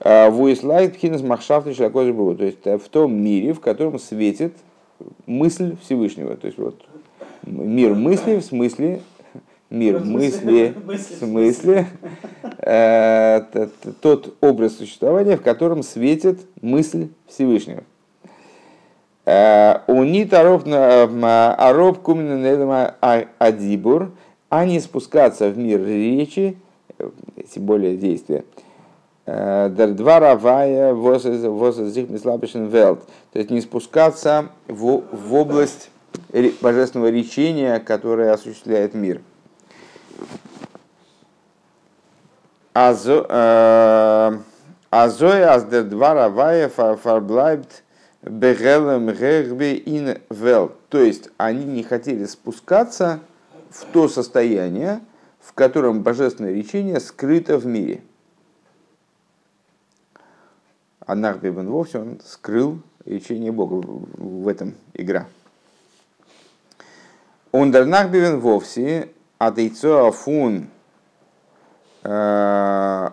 Э, 0.00 0.30
Вуислайт 0.30 0.96
хинес 0.96 1.22
махшафты 1.22 1.74
шакой 1.74 2.12
То 2.12 2.44
есть 2.44 2.64
в 2.64 2.88
том 2.88 3.14
мире, 3.14 3.52
в 3.52 3.60
котором 3.60 4.00
светит 4.00 4.54
мысль 5.26 5.76
Всевышнего. 5.82 6.36
То 6.36 6.46
есть 6.46 6.58
вот 6.58 6.82
мир 7.46 7.94
мысли 7.94 8.36
в 8.36 8.44
смысле 8.44 9.00
мир 9.70 10.00
мысли 10.00 10.74
в 10.86 10.98
смысле 10.98 11.86
э, 12.58 13.68
тот 14.00 14.34
образ 14.40 14.76
существования, 14.76 15.36
в 15.36 15.42
котором 15.42 15.82
светит 15.82 16.40
мысль 16.60 17.08
Всевышнего. 17.26 17.82
Э, 19.26 19.80
Унит 19.86 20.32
ароб 20.34 20.64
кумина 22.02 22.94
адибур, 23.38 24.12
а 24.48 24.64
не 24.64 24.80
спускаться 24.80 25.48
в 25.48 25.58
мир 25.58 25.84
речи, 25.84 26.56
тем 27.52 27.64
более 27.64 27.96
действия. 27.96 28.44
Э, 29.26 29.68
два 29.70 30.20
равая 30.20 30.94
возазих 30.94 32.10
мислабишен 32.10 32.66
велт. 32.66 33.00
То 33.32 33.38
есть 33.38 33.50
не 33.50 33.60
спускаться 33.60 34.48
в, 34.68 35.02
в 35.10 35.34
область 35.34 35.90
божественного 36.60 37.10
речения, 37.10 37.78
которое 37.80 38.32
осуществляет 38.32 38.94
мир. 38.94 39.20
Азой 42.72 43.24
э, 43.28 44.38
аздер 44.90 45.84
два 45.84 46.14
равая 46.14 46.68
фарблайбт 46.68 47.84
бегелем 48.22 49.12
гербе 49.12 49.76
ин 49.76 50.18
вел. 50.30 50.72
То 50.88 50.98
есть 51.00 51.30
они 51.36 51.64
не 51.64 51.82
хотели 51.82 52.24
спускаться 52.24 53.20
в 53.70 53.84
то 53.92 54.08
состояние, 54.08 55.00
в 55.40 55.52
котором 55.52 56.02
божественное 56.02 56.52
речение 56.52 57.00
скрыто 57.00 57.58
в 57.58 57.66
мире. 57.66 58.02
Анах 61.06 61.38
Бебен 61.38 61.68
вовсе 61.68 61.98
он 61.98 62.20
скрыл 62.24 62.80
речение 63.04 63.52
Бога. 63.52 63.74
В 64.16 64.48
этом 64.48 64.74
игра. 64.94 65.26
Ундернах 67.54 68.10
бивен 68.10 68.40
вовсе, 68.40 69.10
а 69.38 69.52
дейцо 69.52 70.08
афун 70.08 70.70
э, 72.02 73.10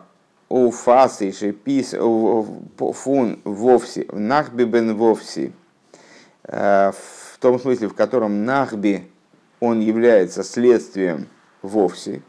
у 0.50 0.72
фасы 0.72 1.32
шепис 1.32 1.92
фун 1.92 3.40
вовсе, 3.44 4.08
нахби 4.12 4.64
бен 4.64 4.96
вовсе, 4.98 5.52
э, 6.46 6.92
в 6.92 7.38
том 7.40 7.60
смысле, 7.60 7.90
в 7.90 7.94
котором 7.94 8.44
нахби 8.44 9.12
он 9.60 9.80
является 9.80 10.44
следствием 10.44 11.28
вовсе, 11.62 12.24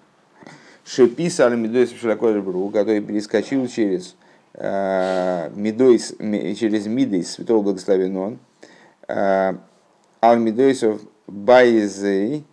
шепис 0.85 1.41
аль 1.41 1.57
медойс 1.57 1.95
бру, 1.95 2.69
который 2.69 3.01
перескочил 3.01 3.67
через 3.69 4.17
э, 4.53 5.49
медойс, 5.55 6.15
через 6.19 6.85
мидейс 6.85 7.31
святого 7.31 7.63
благословен 7.63 8.39
аль 9.09 10.39
медойсов 10.39 11.01
Байзей 11.33 12.45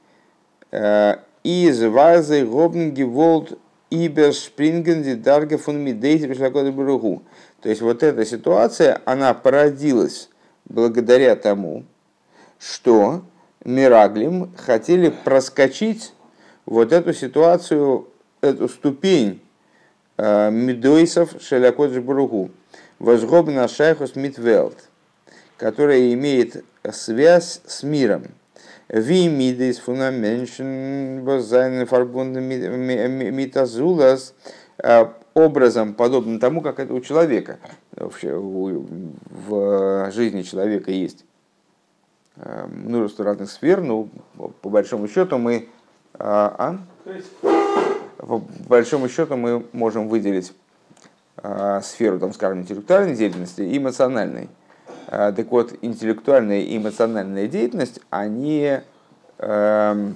из 1.44 1.84
Вайзей 1.84 2.46
Гобн 2.46 2.92
Геволд 2.92 3.60
Ибершпринген 3.90 5.04
ди 5.04 5.16
Дарге 5.16 5.58
фун 5.58 5.80
Мидейти 5.80 6.26
Бругу. 6.72 7.24
То 7.62 7.70
есть 7.70 7.82
вот 7.82 8.04
эта 8.04 8.26
ситуация, 8.26 9.02
она 9.06 9.34
породилась 9.34 10.30
благодаря 10.66 11.36
тому, 11.36 11.84
что 12.58 13.24
Мираглим 13.66 14.56
хотели 14.56 15.10
проскочить 15.10 16.14
вот 16.66 16.94
эту 16.94 17.14
ситуацию 17.14 18.08
эту 18.42 18.70
ступень 18.70 19.42
э, 20.18 20.50
Медойсов 20.52 21.42
Шелякодж 21.42 22.00
Буругу, 22.00 22.52
возгобна 23.00 23.68
Шайхус 23.68 24.16
Митвелт, 24.16 24.90
которая 25.58 26.14
имеет 26.14 26.64
связь 26.92 27.62
с 27.66 27.84
миром. 27.84 28.28
Ви 28.90 29.30
мидейс 29.30 29.80
фунаменшен 29.80 31.24
базайн 31.24 31.86
фарбунд 31.86 32.36
митазулас 32.38 34.34
образом, 35.36 35.94
подобным 35.94 36.40
тому, 36.40 36.62
как 36.62 36.80
это 36.80 36.94
у 36.94 37.00
человека. 37.00 37.60
Вообще, 37.96 38.36
в 38.36 40.12
жизни 40.12 40.42
человека 40.42 40.92
есть 40.92 41.24
множество 42.36 43.26
разных 43.26 43.52
сфер, 43.52 43.82
но 43.82 44.08
по 44.62 44.70
большому 44.70 45.08
счету 45.08 45.38
мы... 45.38 45.70
А? 46.18 46.78
По 48.18 48.42
большому 48.68 49.08
счету 49.08 49.38
мы 49.38 49.66
можем 49.72 50.10
выделить 50.10 50.52
сферу, 51.84 52.20
там, 52.20 52.34
скажем, 52.34 52.62
интеллектуальной 52.62 53.16
деятельности 53.16 53.62
и 53.62 53.78
эмоциональной. 53.78 54.50
А, 55.12 55.32
так 55.32 55.50
вот, 55.50 55.74
интеллектуальная 55.82 56.60
и 56.60 56.78
эмоциональная 56.78 57.48
деятельность, 57.48 58.00
они 58.12 58.80
э, 59.40 60.12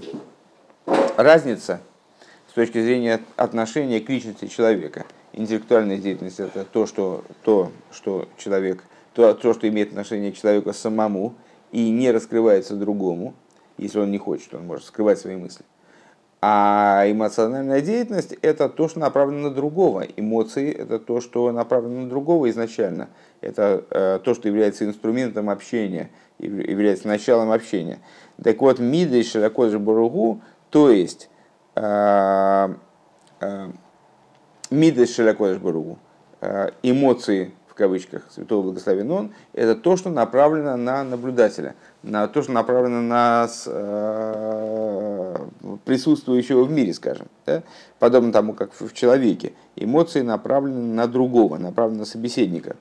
разница 1.18 1.82
с 2.48 2.54
точки 2.54 2.80
зрения 2.80 3.20
отношения 3.36 4.00
к 4.02 4.10
личности 4.10 4.46
человека. 4.46 5.06
Интеллектуальная 5.32 5.98
деятельность 5.98 6.40
это 6.40 6.64
то, 6.64 6.86
что, 6.86 7.24
то, 7.42 7.72
что 7.92 8.28
человек, 8.38 8.84
то, 9.16 9.34
то, 9.34 9.56
что 9.56 9.68
имеет 9.68 9.90
отношение 9.90 10.32
к 10.32 10.38
человеку 10.38 10.72
самому 10.74 11.34
и 11.72 11.90
не 11.90 12.12
раскрывается 12.12 12.76
другому, 12.76 13.34
если 13.80 13.98
он 13.98 14.12
не 14.12 14.20
хочет, 14.20 14.54
он 14.54 14.68
может 14.68 14.86
скрывать 14.86 15.18
свои 15.18 15.38
мысли. 15.38 15.66
А 16.46 17.10
эмоциональная 17.10 17.80
деятельность– 17.80 18.34
это 18.42 18.68
то, 18.68 18.90
что 18.90 19.00
направлено 19.00 19.48
на 19.48 19.56
другого. 19.56 20.02
Эмоции– 20.18 20.74
это 20.78 21.00
то, 21.00 21.22
что 21.22 21.50
направлено 21.54 22.02
на 22.02 22.10
другого 22.10 22.50
изначально. 22.50 23.08
Это 23.40 23.86
э, 23.90 24.20
то, 24.22 24.34
что 24.34 24.50
является 24.50 24.84
инструментом 24.84 25.50
общения, 25.50 26.10
является 26.40 27.08
началом 27.08 27.50
общения. 27.50 28.00
Так 28.44 28.60
вот, 28.60 28.80
мида 28.80 29.16
и 29.16 29.24
широко 29.24 29.70
же 29.70 29.80
баругу, 29.80 30.42
то 30.70 30.90
есть 30.90 31.30
э, 31.76 32.76
э, 33.40 33.68
мида 34.70 35.08
широко 35.08 35.48
же 35.48 35.60
баругу, 35.60 35.98
эмоции 36.82 37.54
в 37.74 37.76
кавычках 37.76 38.22
святого 38.30 38.62
благословен 38.62 39.10
он, 39.10 39.32
это 39.52 39.74
то, 39.74 39.98
что 39.98 40.12
направлено 40.12 40.78
на 40.78 41.04
наблюдателя, 41.04 41.74
на 42.04 42.28
то, 42.28 42.44
что 42.44 42.52
направлено 42.52 43.02
на 43.02 43.50
э, 43.66 45.36
присутствующего 45.84 46.66
в 46.66 46.72
мире, 46.72 46.94
скажем. 46.94 47.26
Да? 47.48 47.64
Подобно 47.98 48.32
тому, 48.32 48.54
как 48.54 48.80
в 48.80 48.94
человеке. 48.94 49.54
Эмоции 49.76 50.22
направлены 50.22 50.94
на 50.94 51.08
другого, 51.08 51.58
направлены 51.58 52.02
на 52.02 52.06
собеседника. 52.06 52.76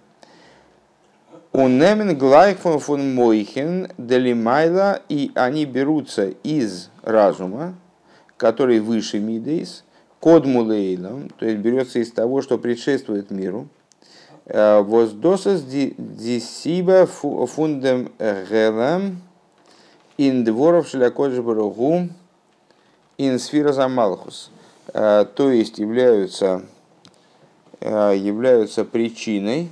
Унемен 1.52 2.18
глайхфон 2.18 2.78
фон 2.78 3.14
мойхен 3.14 3.88
делимайла, 3.96 5.00
и 5.08 5.30
они 5.34 5.64
берутся 5.64 6.26
из 6.42 6.90
разума, 7.02 7.74
который 8.36 8.80
выше 8.80 9.20
мидейс, 9.20 9.84
код 10.20 10.44
мулейлом, 10.44 11.30
то 11.30 11.46
есть 11.46 11.60
берется 11.60 11.98
из 11.98 12.12
того, 12.12 12.42
что 12.42 12.58
предшествует 12.58 13.30
миру, 13.30 13.68
воздосас 14.46 15.62
дисиба 15.62 17.06
фундем 17.06 18.10
гелам 18.18 19.22
ин 20.18 20.44
дворов 20.44 20.88
шлякодж 20.88 21.40
баругу 21.40 22.08
ин 23.18 23.38
сфера 23.38 23.72
замалхус. 23.72 24.50
Э, 24.94 25.24
то 25.34 25.50
есть 25.50 25.78
являются, 25.78 26.62
э, 27.80 28.14
являются 28.16 28.84
причиной 28.84 29.70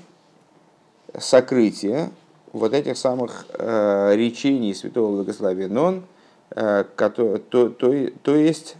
сокрытия 1.18 2.10
вот 2.52 2.72
этих 2.72 2.96
самых 2.96 3.46
речений 3.58 4.74
святого 4.74 5.16
благословения 5.16 5.72
Нон, 5.72 6.04
то, 6.48 6.84
то, 6.96 7.68
то, 7.68 8.10
то 8.22 8.34
есть 8.34 8.76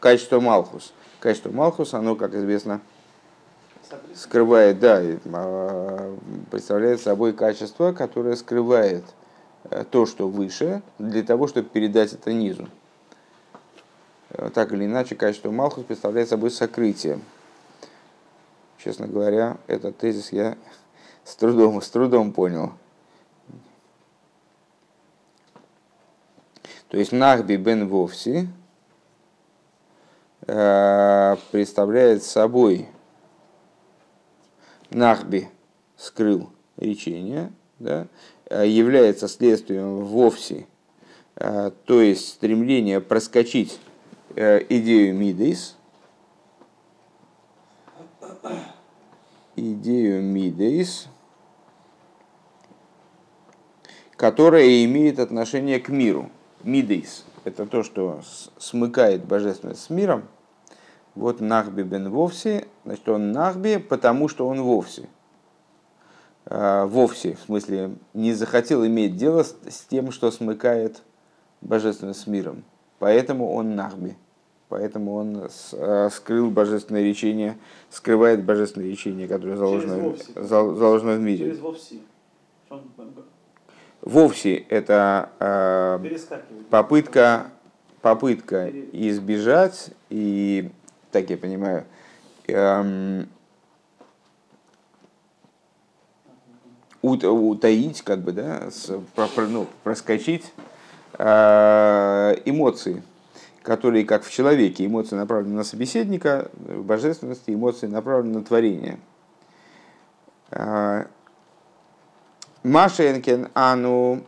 качество 0.00 0.40
Малхус. 0.40 0.92
Качество 1.20 1.50
Малхус, 1.50 1.94
оно, 1.94 2.16
как 2.16 2.34
известно, 2.34 2.80
скрывает, 4.14 4.78
да, 4.78 5.00
а, 5.00 6.18
представляет 6.50 7.00
собой 7.00 7.32
качество, 7.32 7.92
которое 7.92 8.36
скрывает 8.36 9.04
э, 9.70 9.84
то, 9.90 10.06
что 10.06 10.28
выше, 10.28 10.82
для 10.98 11.22
того, 11.22 11.46
чтобы 11.46 11.68
передать 11.68 12.12
это 12.12 12.32
низу. 12.32 12.68
Э, 14.30 14.50
так 14.52 14.72
или 14.72 14.84
иначе, 14.84 15.14
качество 15.14 15.50
Малхус 15.50 15.84
представляет 15.84 16.28
собой 16.28 16.50
сокрытие. 16.50 17.20
Честно 18.78 19.06
говоря, 19.06 19.56
этот 19.66 19.98
тезис 19.98 20.32
я 20.32 20.56
с 21.24 21.34
трудом, 21.36 21.82
с 21.82 21.88
трудом 21.88 22.32
понял. 22.32 22.72
То 26.88 26.96
есть 26.96 27.12
Нахби 27.12 27.56
бен 27.56 27.86
Вовси 27.88 28.48
э, 30.46 31.36
представляет 31.50 32.22
собой 32.22 32.88
Нахби 34.90 35.48
скрыл 35.96 36.50
речение, 36.76 37.52
да, 37.78 38.06
э, 38.46 38.66
является 38.66 39.28
следствием 39.28 40.04
вовсе, 40.04 40.66
э, 41.36 41.70
то 41.84 42.00
есть 42.00 42.28
стремление 42.28 43.00
проскочить 43.00 43.78
э, 44.34 44.64
идею 44.68 45.14
Мидейс, 45.14 45.76
идею 49.56 50.22
Мидейс, 50.22 51.08
которая 54.16 54.84
имеет 54.84 55.18
отношение 55.18 55.80
к 55.80 55.90
миру. 55.90 56.30
Мидейс– 56.62 57.24
это 57.44 57.66
то, 57.66 57.82
что 57.82 58.22
смыкает 58.58 59.24
божественность 59.24 59.82
с 59.82 59.90
миром– 59.90 60.28
вот 61.18 61.40
Нахби 61.40 61.82
бен 61.82 62.10
Вовси, 62.10 62.64
значит, 62.84 63.08
он 63.08 63.32
Нахби, 63.32 63.76
потому 63.76 64.28
что 64.28 64.46
он 64.46 64.62
Вовси. 64.62 65.08
А, 66.46 66.86
вовсе, 66.86 67.34
в 67.34 67.40
смысле, 67.40 67.90
не 68.14 68.32
захотел 68.32 68.86
иметь 68.86 69.16
дело 69.16 69.42
с, 69.42 69.56
с 69.68 69.80
тем, 69.82 70.12
что 70.12 70.30
смыкает 70.30 71.02
божественность 71.60 72.20
с 72.20 72.26
миром. 72.26 72.64
Поэтому 72.98 73.52
он 73.52 73.74
Нахби. 73.74 74.16
Поэтому 74.68 75.14
он 75.14 75.48
а, 75.72 76.08
скрыл 76.10 76.50
божественное 76.50 77.02
речение, 77.02 77.58
скрывает 77.90 78.44
божественное 78.44 78.88
речение, 78.88 79.26
которое 79.26 79.56
заложено, 79.56 80.14
заложено 80.36 81.14
в 81.16 81.20
мире. 81.20 81.46
Через 81.46 81.58
Вовси. 81.58 82.02
Вовси 84.00 84.64
это 84.68 85.30
э, 85.40 86.16
попытка, 86.70 87.50
попытка 88.00 88.70
избежать 88.92 89.90
и 90.08 90.70
так 91.10 91.30
я 91.30 91.36
понимаю, 91.36 91.84
эм, 92.46 93.28
утаить, 97.02 98.02
как 98.02 98.20
бы, 98.20 98.32
да, 98.32 98.68
ну, 99.36 99.66
проскочить 99.84 100.52
э, 101.18 102.34
эмоции, 102.44 103.02
которые, 103.62 104.04
как 104.04 104.24
в 104.24 104.30
человеке, 104.30 104.86
эмоции 104.86 105.14
направлены 105.16 105.56
на 105.56 105.64
собеседника, 105.64 106.50
в 106.54 106.82
божественности 106.82 107.50
эмоции 107.52 107.86
направлены 107.86 108.38
на 108.38 108.44
творение. 108.44 108.98
Э, 110.50 111.04
Машенкен, 112.64 113.48
ану, 113.54 114.24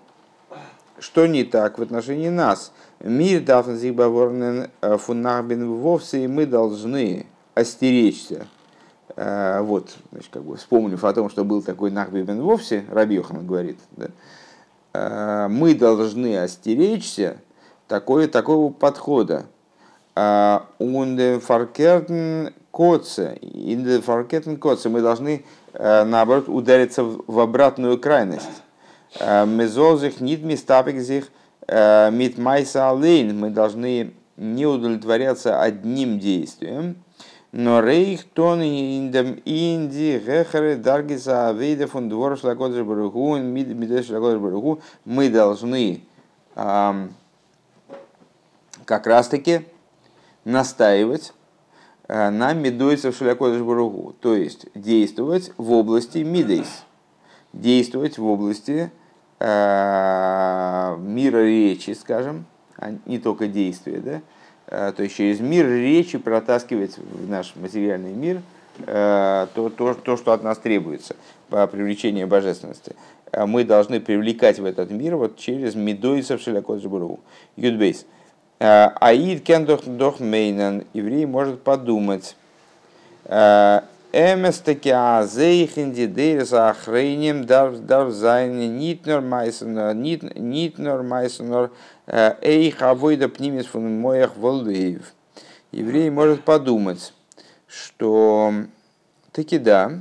что 0.98 1.26
не 1.26 1.44
так 1.44 1.78
в 1.78 1.82
отношении 1.82 2.28
нас? 2.28 2.72
Мир 3.02 3.40
дафн 3.40 3.76
зигбаворнен 3.76 4.68
э, 4.82 4.96
фуннахбен 4.98 5.66
вовсе, 5.72 6.24
и 6.24 6.26
мы 6.26 6.44
должны 6.44 7.24
остеречься. 7.54 8.46
Э, 9.16 9.62
вот, 9.62 9.96
значит, 10.12 10.28
как 10.30 10.42
бы 10.42 10.56
вспомнив 10.56 11.02
о 11.02 11.12
том, 11.14 11.30
что 11.30 11.42
был 11.44 11.62
такой 11.62 11.90
Нахбен 11.90 12.42
вовсе, 12.42 12.84
Рабьехан 12.90 13.46
говорит, 13.46 13.78
да, 13.92 14.08
э, 14.92 15.48
мы 15.48 15.74
должны 15.74 16.36
остеречься 16.38 17.38
такой, 17.88 18.26
такого 18.26 18.70
подхода. 18.72 19.46
Ундефаркертен 20.78 22.52
коце, 22.70 23.38
индефаркертен 23.40 24.58
коце, 24.58 24.90
мы 24.90 25.00
должны, 25.00 25.44
наоборот, 25.72 26.48
удариться 26.48 27.04
в 27.04 27.38
обратную 27.38 27.96
крайность. 27.98 28.62
Мезозих 29.18 30.20
нит 30.20 30.42
мистапик 30.42 31.00
мит 31.68 32.38
майса 32.38 32.90
алейн, 32.90 33.38
мы 33.38 33.50
должны 33.50 34.12
не 34.36 34.66
удовлетворяться 34.66 35.60
одним 35.60 36.18
действием, 36.18 36.96
но 37.52 37.80
рейх 37.80 38.24
тон 38.24 38.62
индем 38.62 39.40
инди 39.44 40.22
гехаре 40.24 40.76
даргиса 40.76 41.48
авейда 41.48 41.86
фон 41.86 42.08
двор 42.08 42.38
шлакодж 42.38 42.82
баруху 42.82 43.36
мидеш 43.36 44.06
шлакодж 44.06 44.38
баруху 44.38 44.80
мы 45.04 45.28
должны 45.28 46.02
как 46.54 47.06
раз 49.06 49.28
таки 49.28 49.62
настаивать 50.44 51.32
на 52.08 52.52
медойцев 52.54 53.16
шалякодыш 53.16 53.62
буругу, 53.62 54.14
то 54.20 54.34
есть 54.34 54.66
действовать 54.74 55.52
в 55.56 55.70
области 55.72 56.18
мидейс, 56.18 56.84
действовать 57.52 58.18
в 58.18 58.26
области 58.26 58.90
э, 58.92 58.99
мира 59.40 61.38
речи, 61.44 61.92
скажем, 61.92 62.44
а 62.76 62.92
не 63.06 63.18
только 63.18 63.46
действия, 63.46 63.98
да, 63.98 64.20
э, 64.66 64.92
то 64.92 65.02
есть 65.02 65.16
через 65.16 65.40
мир 65.40 65.66
речи 65.66 66.18
протаскивать 66.18 66.98
в 66.98 67.28
наш 67.28 67.54
материальный 67.56 68.12
мир 68.12 68.42
э, 68.86 69.46
то, 69.54 69.68
то, 69.70 69.94
то, 69.94 70.16
что 70.16 70.32
от 70.32 70.42
нас 70.42 70.58
требуется 70.58 71.16
по 71.48 71.66
привлечению 71.66 72.26
божественности. 72.26 72.94
Мы 73.46 73.64
должны 73.64 74.00
привлекать 74.00 74.58
в 74.58 74.64
этот 74.64 74.90
мир 74.90 75.16
вот 75.16 75.36
через 75.36 75.74
медойцев 75.74 76.40
шалякодыш 76.42 76.84
буругу. 76.84 77.20
Юдбейс. 77.56 78.04
Аид 78.58 79.42
кендох 79.44 79.84
дох 79.84 80.20
мейнен. 80.20 80.84
Еврей 80.94 81.26
может 81.26 81.62
подумать. 81.62 82.34
Эместеки 84.12 84.88
азейхинди 84.88 86.06
дейрс 86.06 86.52
ахрейним 86.52 87.44
дарв 87.44 88.10
зайни 88.10 88.66
нитнор 88.66 89.20
майсенор 89.20 89.94
нитнор 89.94 91.02
майсенор 91.04 91.70
эйх 92.08 92.82
авойда 92.82 93.28
пнимис 93.28 93.66
фун 93.66 94.00
моях 94.00 94.36
волдеев. 94.36 95.12
Еврей 95.70 96.10
может 96.10 96.42
подумать, 96.42 97.14
что 97.68 98.52
таки 99.30 99.58
да, 99.58 99.92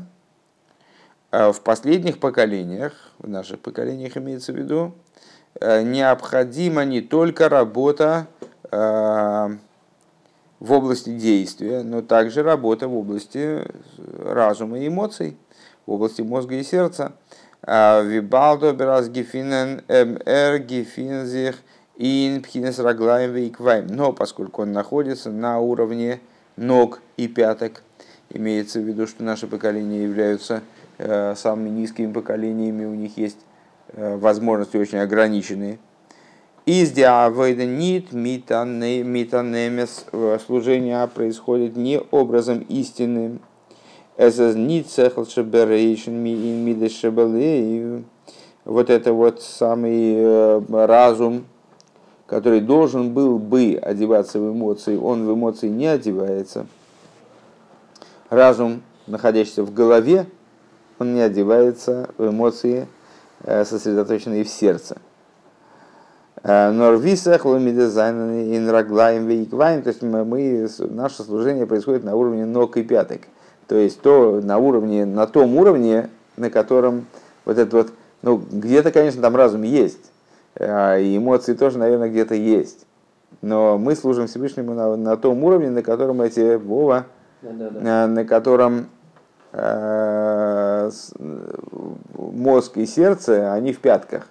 в 1.32 1.58
последних 1.63 2.19
поколениях, 2.19 2.93
в 3.19 3.30
наших 3.30 3.60
поколениях 3.60 4.17
имеется 4.17 4.54
в 4.54 4.56
виду, 4.56 4.95
необходима 5.62 6.84
не 6.84 7.02
только 7.02 7.48
работа 7.48 8.26
в 10.60 10.72
области 10.72 11.10
действия, 11.10 11.84
но 11.84 12.02
также 12.02 12.43
работа 12.43 12.88
в 12.88 12.95
области 12.95 13.63
разума 14.19 14.80
и 14.80 14.88
эмоций, 14.88 15.38
в 15.86 15.93
области 15.93 16.22
мозга 16.22 16.56
и 16.56 16.63
сердца. 16.63 17.13
Вибалдо 17.62 18.74
бераз 18.74 19.10
гефинен 19.10 19.82
эр 19.88 20.60
гефинзих 20.60 21.58
ин 21.98 22.41
пхинес 22.41 22.80
раглаем 22.80 23.34
вейквайм. 23.34 23.88
Но 23.88 24.13
поскольку 24.13 24.62
он 24.62 24.72
находится 24.72 25.30
на 25.30 25.60
уровне 25.60 26.19
ног 26.56 27.02
и 27.17 27.28
пяток, 27.28 27.82
имеется 28.30 28.80
в 28.80 28.84
виду, 28.84 29.08
что 29.08 29.24
наши 29.24 29.48
поколения 29.48 30.04
являются 30.04 30.62
самыми 30.98 31.69
низкими 31.69 32.12
поколениями, 32.12 32.86
у 32.86 32.95
них 32.95 33.17
есть 33.17 33.39
возможности 33.95 34.78
очень 34.78 35.00
ограниченные– 35.00 35.80
из 36.70 36.92
диавойда 36.92 37.66
нит 37.66 38.14
митанемес 38.14 40.06
служение 40.46 41.08
происходит 41.08 41.76
не 41.76 42.00
образом 42.12 42.60
истинным. 42.70 43.40
Это 44.18 44.54
нит 44.54 44.88
цехлшеберейшн 44.88 46.12
мидешебелей. 46.12 48.06
Вот 48.66 48.92
это 48.92 49.14
вот 49.14 49.42
самый 49.42 50.14
э, 50.16 50.62
разум, 50.70 51.46
который 52.28 52.62
должен 52.62 53.16
был 53.16 53.40
бы 53.40 53.80
одеваться 53.82 54.40
в 54.40 54.52
эмоции, 54.52 54.96
он 54.96 55.26
в 55.26 55.34
эмоции 55.34 55.70
не 55.70 55.88
одевается. 55.88 56.68
Разум, 58.30 58.84
находящийся 59.08 59.64
в 59.64 59.74
голове, 59.74 60.28
он 61.00 61.16
не 61.16 61.22
одевается 61.22 62.12
в 62.20 62.30
эмоции, 62.30 62.88
э, 63.42 63.66
сосредоточенные 63.66 64.44
в 64.44 64.50
сердце. 64.50 64.98
Норвисах, 66.44 67.46
ломидезайн, 67.46 68.56
инраглаем, 68.56 69.28
вейкваем. 69.28 69.82
То 69.82 69.89
есть 69.89 70.02
мы, 70.02 70.24
мы, 70.24 70.70
наше 70.80 71.24
служение 71.24 71.65
происходит 71.68 72.04
на 72.04 72.15
уровне 72.15 72.46
ног 72.46 72.78
и 72.78 72.84
пяток. 72.84 73.22
То 73.68 73.76
есть 73.76 74.02
то 74.02 74.42
на 74.42 74.58
уровне, 74.58 75.06
на 75.06 75.28
том 75.28 75.56
уровне, 75.58 76.10
на 76.38 76.50
котором 76.50 77.06
вот 77.46 77.58
это 77.58 77.76
вот, 77.76 77.92
ну, 78.22 78.38
где-то, 78.38 78.92
конечно, 78.92 79.22
там 79.22 79.36
разум 79.36 79.63
есть, 79.63 80.12
а, 80.56 80.98
и 80.98 81.18
эмоции 81.18 81.54
тоже, 81.54 81.78
наверное, 81.78 82.10
где-то 82.10 82.36
есть. 82.36 82.86
Но 83.42 83.78
мы 83.78 83.96
служим 83.96 84.28
Всевышнему 84.28 84.74
на, 84.74 84.96
на 84.96 85.18
том 85.18 85.44
уровне, 85.44 85.70
на 85.70 85.84
котором 85.84 86.22
эти 86.22 86.56
Вова, 86.56 87.06
да, 87.42 87.52
да, 87.52 87.70
да. 87.70 87.80
На, 87.80 88.08
на 88.08 88.26
котором 88.26 88.88
э, 89.54 90.92
мозг 92.18 92.78
и 92.78 92.86
сердце, 92.86 93.54
они 93.54 93.72
в 93.72 93.80
пятках. 93.80 94.28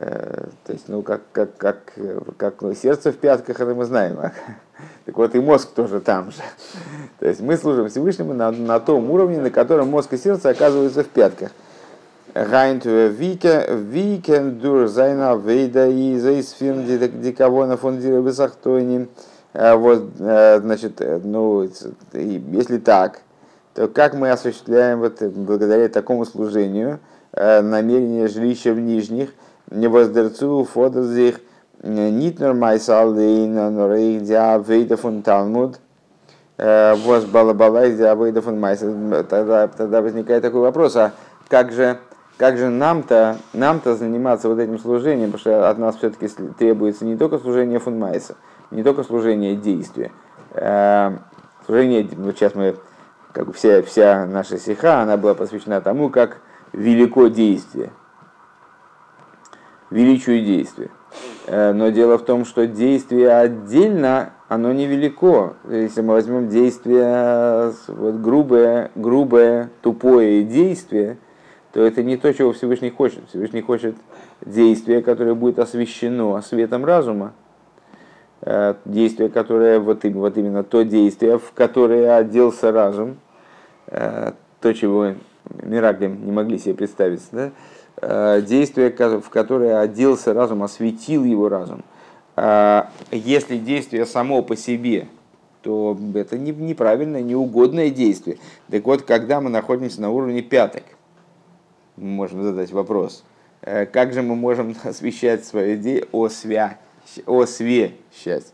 Э, 0.00 0.46
то 0.64 0.72
есть, 0.72 0.88
ну, 0.88 1.02
как, 1.02 1.22
как, 1.32 1.56
как, 1.56 1.92
как 2.36 2.62
ну, 2.62 2.72
сердце 2.74 3.10
в 3.10 3.16
пятках, 3.16 3.60
это 3.60 3.74
мы 3.74 3.84
знаем. 3.84 4.18
Так 5.06 5.16
вот, 5.16 5.34
и 5.34 5.40
мозг 5.40 5.70
тоже 5.74 6.00
там 6.00 6.30
же. 6.30 6.36
То 7.18 7.26
есть, 7.26 7.40
мы 7.40 7.56
служим 7.56 7.88
Всевышнему 7.88 8.32
на, 8.32 8.52
на 8.52 8.78
том 8.78 9.10
уровне, 9.10 9.40
на 9.40 9.50
котором 9.50 9.88
мозг 9.88 10.12
и 10.12 10.16
сердце 10.16 10.50
оказываются 10.50 11.02
в 11.02 11.08
пятках. 11.08 11.50
Э, 19.52 19.74
вот, 19.74 20.10
э, 20.20 20.60
значит, 20.60 21.02
ну, 21.24 21.68
если 22.12 22.78
так, 22.78 23.22
то 23.74 23.88
как 23.88 24.14
мы 24.14 24.30
осуществляем 24.30 25.00
вот, 25.00 25.20
благодаря 25.22 25.88
такому 25.88 26.24
служению 26.24 27.00
намерение 27.32 28.28
жилища 28.28 28.72
в 28.72 28.78
нижних– 28.78 29.30
не 29.70 29.88
воздерцу 29.88 30.64
фодерзих 30.64 31.40
нитнер 31.82 32.54
майсалдейна 32.54 33.70
норейх 33.70 34.22
диа 34.22 34.58
вейда 34.58 34.96
фун 34.96 35.22
талмуд. 35.22 35.78
Воз 36.58 37.24
балабалай 37.24 37.94
диа 37.94 38.14
вейда 38.14 38.42
фун 38.42 38.60
Тогда, 39.28 39.68
тогда 39.68 40.02
возникает 40.02 40.42
такой 40.42 40.60
вопрос, 40.60 40.96
а 40.96 41.12
как 41.48 41.72
же, 41.72 41.98
как 42.36 42.56
же 42.56 42.68
нам-то 42.68 43.36
нам 43.52 43.76
-то 43.78 43.94
заниматься 43.94 44.48
вот 44.48 44.58
этим 44.58 44.78
служением, 44.78 45.32
потому 45.32 45.40
что 45.40 45.70
от 45.70 45.78
нас 45.78 45.96
все-таки 45.96 46.28
требуется 46.58 47.04
не 47.04 47.16
только 47.16 47.38
служение 47.38 47.78
фунмайса, 47.78 48.34
не 48.70 48.82
только 48.82 49.04
служение 49.04 49.54
действия. 49.56 50.10
Служение, 51.66 52.08
вот 52.16 52.36
сейчас 52.36 52.54
мы, 52.54 52.76
как 53.32 53.54
вся, 53.54 53.82
вся 53.82 54.26
наша 54.26 54.58
сиха, 54.58 55.02
она 55.02 55.16
была 55.16 55.34
посвящена 55.34 55.80
тому, 55.80 56.08
как 56.08 56.38
велико 56.72 57.28
действие 57.28 57.90
величию 59.90 60.44
действия. 60.44 60.90
Э, 61.46 61.72
но 61.72 61.90
дело 61.90 62.18
в 62.18 62.24
том, 62.24 62.44
что 62.44 62.66
действие 62.66 63.30
отдельно, 63.30 64.32
оно 64.48 64.72
невелико. 64.72 65.54
Если 65.68 66.00
мы 66.00 66.14
возьмем 66.14 66.48
действие, 66.48 67.72
вот 67.88 68.16
грубое, 68.16 68.90
грубое, 68.94 69.70
тупое 69.82 70.42
действие, 70.42 71.18
то 71.72 71.82
это 71.82 72.02
не 72.02 72.16
то, 72.16 72.32
чего 72.32 72.52
Всевышний 72.52 72.90
хочет. 72.90 73.28
Всевышний 73.28 73.60
хочет 73.60 73.96
действие, 74.44 75.02
которое 75.02 75.34
будет 75.34 75.58
освещено 75.58 76.40
светом 76.42 76.84
разума. 76.84 77.32
Э, 78.40 78.74
действие, 78.84 79.28
которое, 79.28 79.80
вот, 79.80 80.04
вот 80.04 80.38
именно 80.38 80.62
то 80.62 80.82
действие, 80.82 81.38
в 81.38 81.52
которое 81.52 82.16
оделся 82.16 82.72
разум, 82.72 83.16
э, 83.88 84.32
то, 84.60 84.74
чего 84.74 85.14
Мираглем 85.62 86.24
не 86.24 86.32
могли 86.32 86.58
себе 86.58 86.74
представить, 86.74 87.22
да? 87.32 87.50
Э, 88.00 88.40
действие, 88.42 88.90
в 88.90 89.28
которое 89.28 89.80
оделся 89.80 90.32
разум, 90.32 90.62
осветил 90.62 91.24
его 91.24 91.48
разум. 91.48 91.82
А 92.36 92.90
если 93.10 93.58
действие 93.58 94.06
само 94.06 94.42
по 94.42 94.56
себе, 94.56 95.08
то 95.62 95.98
это 96.14 96.38
неправильное, 96.38 97.22
неугодное 97.22 97.90
действие. 97.90 98.38
Так 98.70 98.84
вот, 98.84 99.02
когда 99.02 99.40
мы 99.40 99.50
находимся 99.50 100.00
на 100.00 100.10
уровне 100.10 100.42
пяток, 100.42 100.84
мы 101.96 102.06
можем 102.06 102.44
задать 102.44 102.70
вопрос, 102.70 103.24
э, 103.62 103.86
как 103.86 104.12
же 104.12 104.22
мы 104.22 104.36
можем 104.36 104.76
освещать 104.84 105.44
свое 105.44 105.76
действие, 105.76 106.08
освя, 106.12 106.78
освещать 107.26 108.52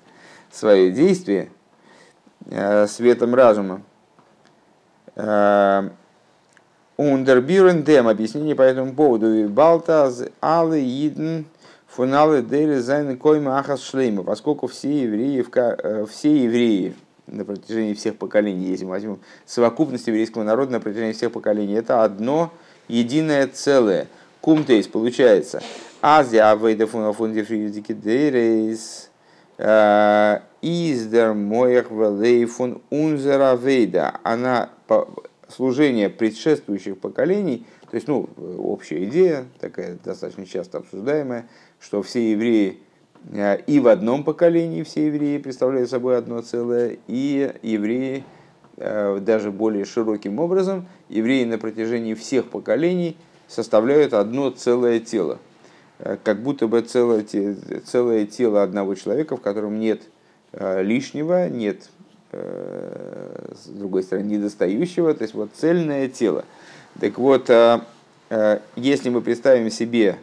свое 0.51 0.91
действие 0.91 1.51
э, 2.47 2.87
светом 2.87 3.35
разума? 3.35 3.83
Ундербюрен 6.97 7.83
дем. 7.83 8.09
Объяснение 8.09 8.55
по 8.55 8.63
этому 8.63 8.95
поводу. 8.95 9.49
Балтаз 9.49 10.25
алы 10.41 10.81
иден 10.81 11.47
фуналы 11.89 12.43
дели 12.43 12.79
зайны 12.79 13.17
койма 13.17 13.59
ахас 13.59 13.83
шлейма. 13.83 14.23
Поскольку 14.23 14.67
все 14.69 15.03
евреи, 15.03 15.45
э, 15.55 16.07
все 16.11 16.45
евреи 16.45 16.95
на 17.27 17.45
протяжении 17.45 17.95
всех 17.95 18.17
поколений, 18.17 18.67
если 18.67 18.85
мы 18.85 18.93
возьмем 18.93 19.19
совокупность 19.47 20.07
еврейского 20.07 20.43
народа 20.43 20.73
на 20.73 20.81
протяжении 20.81 21.13
всех 21.13 21.33
поколений, 21.33 21.75
это 21.75 22.05
одно 22.05 22.53
единое 22.89 23.49
целое. 23.49 24.07
Кумтейс 24.41 24.87
получается. 24.87 25.63
Азия 26.03 26.43
авейда 26.43 26.87
фунди 26.87 27.43
фридики 27.43 27.93
дейрейс. 27.93 29.11
Э, 29.59 30.41
Издер 30.61 31.35
моях 31.35 31.91
велей 31.91 32.45
фун 32.47 32.81
унзера 32.91 33.55
вейда. 33.55 34.19
Она 34.23 34.71
служение 35.55 36.11
предшествующих 36.11 36.99
поколений, 36.99 37.67
то 37.91 37.95
есть, 37.95 38.09
ну, 38.09 38.29
общая 38.59 39.05
идея, 39.05 39.47
такая 39.61 39.99
достаточно 40.05 40.47
часто 40.47 40.79
обсуждаемая, 40.79 41.49
что 41.81 42.03
все 42.03 42.33
евреи 42.33 42.79
э, 43.33 43.61
и 43.67 43.79
в 43.81 43.89
одном 43.89 44.25
поколении 44.25 44.83
все 44.83 45.07
евреи 45.07 45.39
представляют 45.39 45.91
собой 45.91 46.19
одно 46.19 46.43
целое, 46.43 46.99
и 47.07 47.53
евреи 47.63 48.25
даже 48.77 49.53
более 49.53 49.85
широким 49.85 50.41
образом, 50.41 50.89
евреи 51.09 51.45
на 51.45 51.59
протяжении 51.59 52.15
всех 52.15 52.51
поколений 52.51 53.17
составляют 53.47 54.15
одно 54.15 54.51
целое 54.51 54.99
тело. 54.99 55.39
Как 56.25 56.43
будто 56.43 56.67
бы 56.67 56.81
целое, 56.81 57.25
целое 57.85 58.27
тело 58.27 58.65
одного 58.65 58.97
человека, 58.97 59.37
в 59.37 59.41
котором 59.41 59.79
нет 59.79 60.03
лишнего, 60.53 61.49
нет, 61.49 61.89
с 62.35 63.67
другой 63.67 64.03
стороны, 64.03 64.27
недостающего, 64.27 65.15
то 65.15 65.23
есть 65.23 65.35
вот 65.35 65.51
цельное 65.55 66.09
тело. 66.09 66.45
Так 67.01 67.19
вот, 67.19 67.51
если 68.77 69.09
мы 69.11 69.21
представим 69.21 69.71
себе 69.71 70.19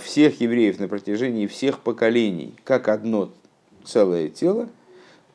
всех 0.00 0.40
евреев 0.40 0.78
на 0.78 0.88
протяжении 0.88 1.46
всех 1.46 1.80
поколений 1.80 2.54
как 2.64 2.88
одно 2.88 3.30
целое 3.84 4.28
тело, 4.28 4.68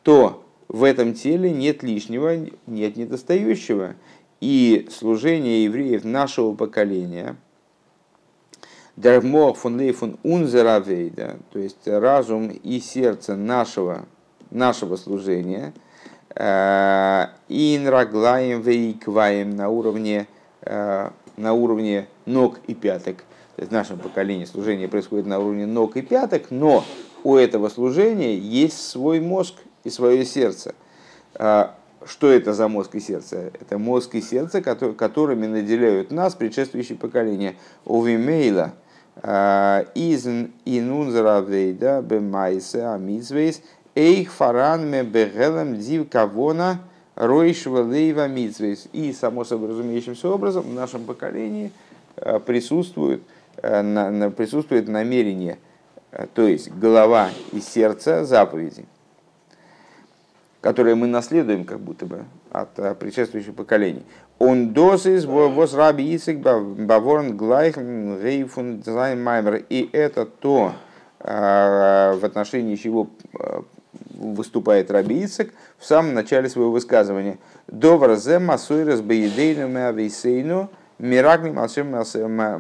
то 0.04 0.44
в 0.68 0.84
этом 0.84 1.14
теле 1.14 1.52
нет 1.52 1.84
лишнего, 1.84 2.48
нет 2.68 2.96
недостающего. 2.96 3.96
И 4.42 4.88
служение 4.92 5.64
евреев 5.64 6.04
нашего 6.04 6.54
поколения, 6.54 7.36
Дармох 8.96 9.58
фон 9.58 9.78
Лейфун 9.80 10.18
Унзеравейда, 10.24 11.38
то 11.52 11.60
есть 11.60 11.88
разум 11.88 12.50
и 12.50 12.80
сердце 12.80 13.36
нашего, 13.36 14.06
нашего 14.52 14.96
служения, 14.96 15.74
э, 15.74 15.80
Инраглаем 17.48 18.62
вейкваем 18.62 19.56
на 19.56 19.70
уровне, 19.70 20.28
э, 20.62 21.10
на 21.38 21.54
уровне 21.54 22.08
ног 22.26 22.60
и 22.68 22.74
пяток. 22.74 23.24
То 23.56 23.62
есть 23.62 23.72
в 23.72 23.74
нашем 23.74 24.00
поколении 24.00 24.46
служение 24.46 24.90
происходит 24.90 25.26
на 25.28 25.40
уровне 25.40 25.66
ног 25.66 25.96
и 25.96 26.02
пяток, 26.02 26.52
но 26.52 26.84
у 27.24 27.36
этого 27.36 27.70
служения 27.70 28.38
есть 28.38 28.82
свой 28.90 29.22
мозг 29.22 29.56
и 29.84 29.90
свое 29.90 30.26
сердце. 30.26 30.76
А, 31.36 31.76
что 32.06 32.30
это 32.30 32.54
за 32.54 32.68
мозг 32.68 32.96
и 32.96 33.00
сердце? 33.00 33.52
Это 33.60 33.78
мозг 33.78 34.14
и 34.16 34.22
сердце, 34.22 34.62
которыми 34.62 35.48
наделяют 35.48 36.12
нас 36.12 36.36
предшествующие 36.36 36.98
поколения. 36.98 37.56
Увимейла 37.86 38.74
а, 39.24 39.86
из 39.96 40.28
инунзаравейда 40.66 42.02
бемайсе 42.02 42.86
амизвейс 42.86 43.62
эйх 43.96 44.32
фаранме 44.32 45.04
бегелем 45.04 45.78
див 45.78 46.10
кавона 46.10 46.80
ройшва 47.16 47.80
лейва. 47.80 48.28
И, 48.28 49.14
само 49.14 49.44
собой 49.44 49.70
разумеющимся 49.70 50.30
образом, 50.30 50.64
в 50.64 50.74
нашем 50.74 51.06
поколении 51.06 51.72
а, 52.18 52.40
присутствует, 52.40 53.24
присутствует 53.56 54.88
намерение– 54.88 55.58
Э, 56.16 56.28
то 56.34 56.48
есть 56.48 56.72
голова 56.72 57.30
и 57.52 57.60
сердце 57.60 58.26
заповеди, 58.26 58.86
которые 60.62 60.96
мы 60.96 61.08
наследуем 61.08 61.66
как 61.66 61.80
будто 61.80 62.06
бы 62.06 62.24
от 62.52 62.80
э, 62.80 62.96
предшествующих 62.96 63.54
поколений. 63.54 64.04
Он 64.40 64.74
досис 64.74 65.26
воз 65.26 65.74
раби 65.74 66.16
Исик 66.16 66.40
баворн 66.40 67.36
глайх 67.36 67.78
рейфун 67.78 68.82
маймер. 68.86 69.66
И 69.70 69.90
это 69.92 70.26
то, 70.26 70.74
э, 71.20 72.18
в 72.18 72.24
отношении 72.24 72.76
чего 72.76 73.10
выступает 74.18 74.92
Раби 74.92 75.24
Ицек 75.26 75.54
в 75.78 75.86
самом 75.86 76.14
начале 76.14 76.50
своего 76.50 76.72
высказывания. 76.72 77.38
Довар 77.68 78.16
зе 78.16 78.40
масуирас 78.40 79.02
баедейну 79.02 79.68
меавейсейну 79.68 80.70
мираглим 81.00 81.60
алшем 81.60 81.92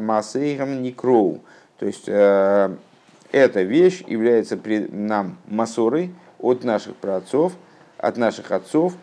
масейхам 0.05 0.83
никроу. 0.83 1.41
То 1.79 1.85
есть 1.85 2.07
эта 2.07 3.61
вещь 3.61 4.03
является 4.07 4.57
нам 4.91 5.37
масорой 5.47 6.13
от 6.39 6.63
наших 6.63 6.95
праотцов, 6.95 7.53
от 7.97 8.17
наших 8.17 8.51
отцов, 8.51 8.93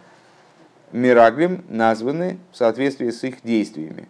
мираглем 0.92 1.64
названы 1.68 2.38
в 2.52 2.56
соответствии 2.56 3.10
с 3.10 3.24
их 3.24 3.42
действиями. 3.42 4.08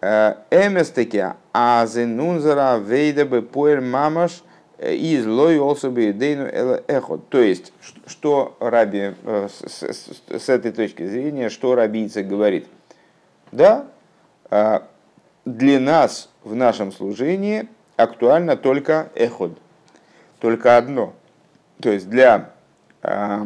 Э, 0.00 0.34
Эместеке 0.50 1.34
азенунзара 1.52 2.78
вейда 2.78 3.24
бы 3.24 3.40
поэль 3.42 3.80
мамаш 3.80 4.32
э, 4.32 4.53
из 4.78 5.26
лой 5.26 5.58
олсоби 5.58 6.12
дейну 6.12 6.46
эхот. 6.86 7.28
То 7.28 7.40
есть, 7.40 7.72
что 8.06 8.56
раби 8.60 9.14
э, 9.22 9.48
с 9.50 10.48
этой 10.48 10.72
точки 10.72 11.06
зрения, 11.06 11.48
что 11.48 11.74
рабийца 11.74 12.22
говорит? 12.22 12.66
Да, 13.52 13.86
для 15.44 15.80
нас 15.80 16.28
в 16.42 16.54
нашем 16.54 16.92
служении– 16.92 17.68
актуально 17.96 18.56
только 18.56 19.10
эход, 19.14 19.58
только 20.40 20.76
одно. 20.76 21.14
То 21.80 21.90
есть 21.90 22.08
для 22.08 22.50
э, 23.02 23.44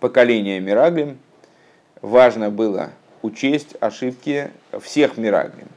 поколения 0.00 0.60
Мираглим 0.60 1.18
важно 2.00 2.50
было 2.50 2.90
учесть 3.22 3.76
ошибки 3.80 4.50
всех 4.80 5.16
Мираглим. 5.16 5.68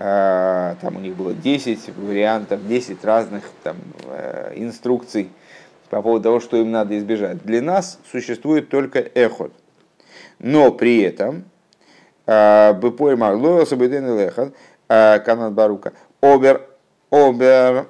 Э, 0.00 0.76
там 0.80 0.96
у 0.96 1.00
них 1.00 1.16
было 1.16 1.34
10 1.34 1.96
вариантов, 1.96 2.64
10 2.68 3.04
разных 3.04 3.42
там, 3.64 3.76
э, 4.04 4.52
инструкций 4.54 5.28
по 5.90 6.02
поводу 6.02 6.22
того, 6.22 6.40
что 6.40 6.56
им 6.56 6.70
надо 6.70 6.96
избежать. 6.98 7.42
Для 7.42 7.60
нас 7.62 7.98
существует 8.10 8.68
только 8.68 9.00
эход. 9.00 9.52
Но 10.38 10.70
при 10.70 11.02
этом 11.02 11.44
Бепой 12.26 13.16
Марло, 13.16 13.64
Сабиден 13.64 14.18
Лехад, 14.18 14.52
Канат 14.86 15.54
Барука, 15.54 15.94
Обер, 16.20 16.68
обер, 17.10 17.86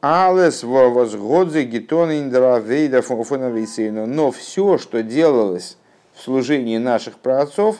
алес 0.00 0.62
возгодзе 0.64 1.64
гетон 1.64 2.10
индравейда 2.10 3.02
фоновейсейну. 3.02 4.06
Но 4.06 4.30
все, 4.30 4.78
что 4.78 5.02
делалось 5.02 5.76
в 6.14 6.22
служении 6.22 6.78
наших 6.78 7.18
праотцов, 7.18 7.76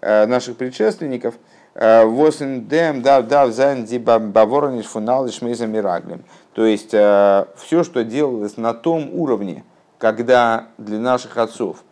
э, 0.00 0.26
наших 0.26 0.56
предшественников, 0.56 1.34
э, 1.76 2.04
восендем 2.04 3.02
дав 3.02 3.26
дав 3.26 3.52
занди 3.52 3.98
баворониш 3.98 4.86
фуналиш 4.86 5.42
мейза 5.42 5.66
мираглем. 5.66 6.24
То 6.54 6.64
есть 6.64 6.88
все, 6.88 7.84
что 7.84 8.02
делалось 8.02 8.56
на 8.56 8.72
том 8.72 9.10
уровне, 9.12 9.62
когда 9.98 10.68
для 10.78 10.98
наших 10.98 11.36
отцов 11.36 11.84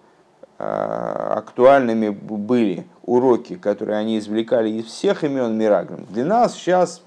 актуальными 0.57 2.09
были 2.09 2.87
уроки, 3.03 3.57
которые 3.57 3.99
они 3.99 4.19
извлекали 4.19 4.71
из 4.71 4.87
всех 4.87 5.25
имен 5.25 5.57
Мираглим, 5.59 6.07
для 6.11 6.25
нас 6.25 6.55
сейчас 6.55 7.03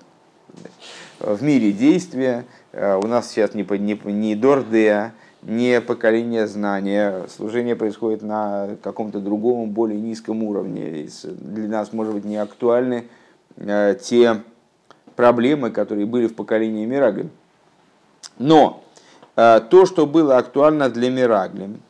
в 1.20 1.42
мире 1.44 1.72
действия, 1.72 2.46
э, 2.72 2.96
у 2.96 3.08
нас 3.08 3.30
сейчас 3.30 3.54
не, 3.54 3.64
не, 3.64 4.00
не 4.12 4.36
Дордея, 4.36 5.14
не 5.44 5.80
поколение 5.82 6.48
знания, 6.48 7.26
служение 7.30 7.76
происходит 7.76 8.22
на 8.22 8.76
каком-то 8.82 9.20
другом, 9.20 9.70
более 9.72 10.00
низком 10.00 10.44
уровне. 10.44 11.08
Для 11.24 11.68
нас, 11.68 11.94
может 11.94 12.14
быть, 12.14 12.26
не 12.26 12.38
актуальны 12.38 13.08
э, 13.56 13.96
те 14.02 14.42
проблемы, 15.16 15.72
которые 15.72 16.06
были 16.06 16.28
в 16.28 16.36
поколении 16.36 16.86
Мираглим. 16.86 17.30
Но 18.40 18.84
э, 19.36 19.62
то, 19.70 19.86
что 19.86 20.06
было 20.06 20.38
актуально 20.38 20.90
для 20.90 21.10
Мираглим, 21.10 21.82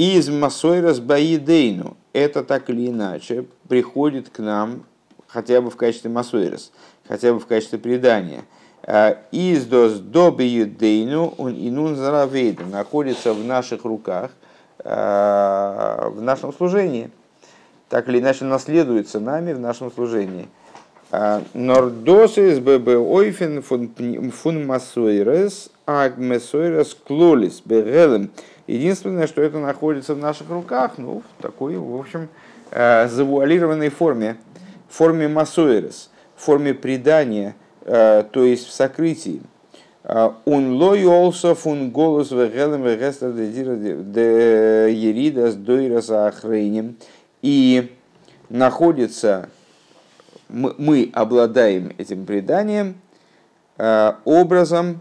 из 0.00 0.30
Масойрас 0.30 0.98
Баидейну, 0.98 1.94
это 2.14 2.42
так 2.42 2.70
или 2.70 2.88
иначе 2.88 3.44
приходит 3.68 4.30
к 4.30 4.38
нам 4.38 4.84
хотя 5.26 5.60
бы 5.60 5.70
в 5.70 5.76
качестве 5.76 6.10
Масойрас, 6.10 6.72
хотя 7.06 7.34
бы 7.34 7.38
в 7.38 7.46
качестве 7.46 7.78
предания. 7.78 8.44
А, 8.82 9.18
Издос 9.30 9.98
доби 9.98 10.44
юдейну 10.44 11.34
он 11.38 11.52
инун 11.52 11.96
заравейду 11.96 12.64
находится 12.66 13.32
в 13.32 13.44
наших 13.44 13.84
руках, 13.84 14.30
а, 14.84 16.08
в 16.10 16.22
нашем 16.22 16.52
служении. 16.52 17.10
Так 17.88 18.08
или 18.08 18.20
иначе 18.20 18.44
наследуется 18.44 19.20
нами 19.20 19.52
в 19.52 19.60
нашем 19.60 19.92
служении. 19.92 20.48
А, 21.10 21.42
Нордосис 21.54 22.58
ББ 22.58 22.88
ойфен 22.88 23.62
фун 23.62 24.66
масойрес 24.66 25.70
агмесойрес 25.86 26.94
клолис 26.94 27.62
бегелем 27.64 28.30
Единственное, 28.70 29.26
что 29.26 29.42
это 29.42 29.58
находится 29.58 30.14
в 30.14 30.18
наших 30.18 30.48
руках, 30.48 30.92
ну, 30.96 31.24
в 31.38 31.42
такой, 31.42 31.76
в 31.76 31.96
общем, 31.96 32.28
э, 32.70 33.08
завуалированной 33.08 33.88
форме, 33.88 34.36
форме 34.88 35.26
масуэрес, 35.26 36.08
в 36.36 36.44
форме 36.44 36.72
предания, 36.72 37.48
э, 37.48 37.69
то 37.84 38.44
есть 38.44 38.66
в 38.66 38.72
сокрытии. 38.72 39.42
Он 40.44 40.74
лой 40.74 41.04
олсо 41.04 41.54
фун 41.54 41.90
голос 41.90 42.30
вегелем 42.30 42.82
вегестер 42.82 43.32
де 43.32 44.92
еридас 44.92 45.54
дойраса 45.54 46.26
ахрейнем. 46.26 46.96
И 47.42 47.94
находится, 48.50 49.48
мы 50.48 51.10
обладаем 51.14 51.92
этим 51.96 52.26
преданием 52.26 52.96
э, 53.78 54.12
образом 54.24 55.00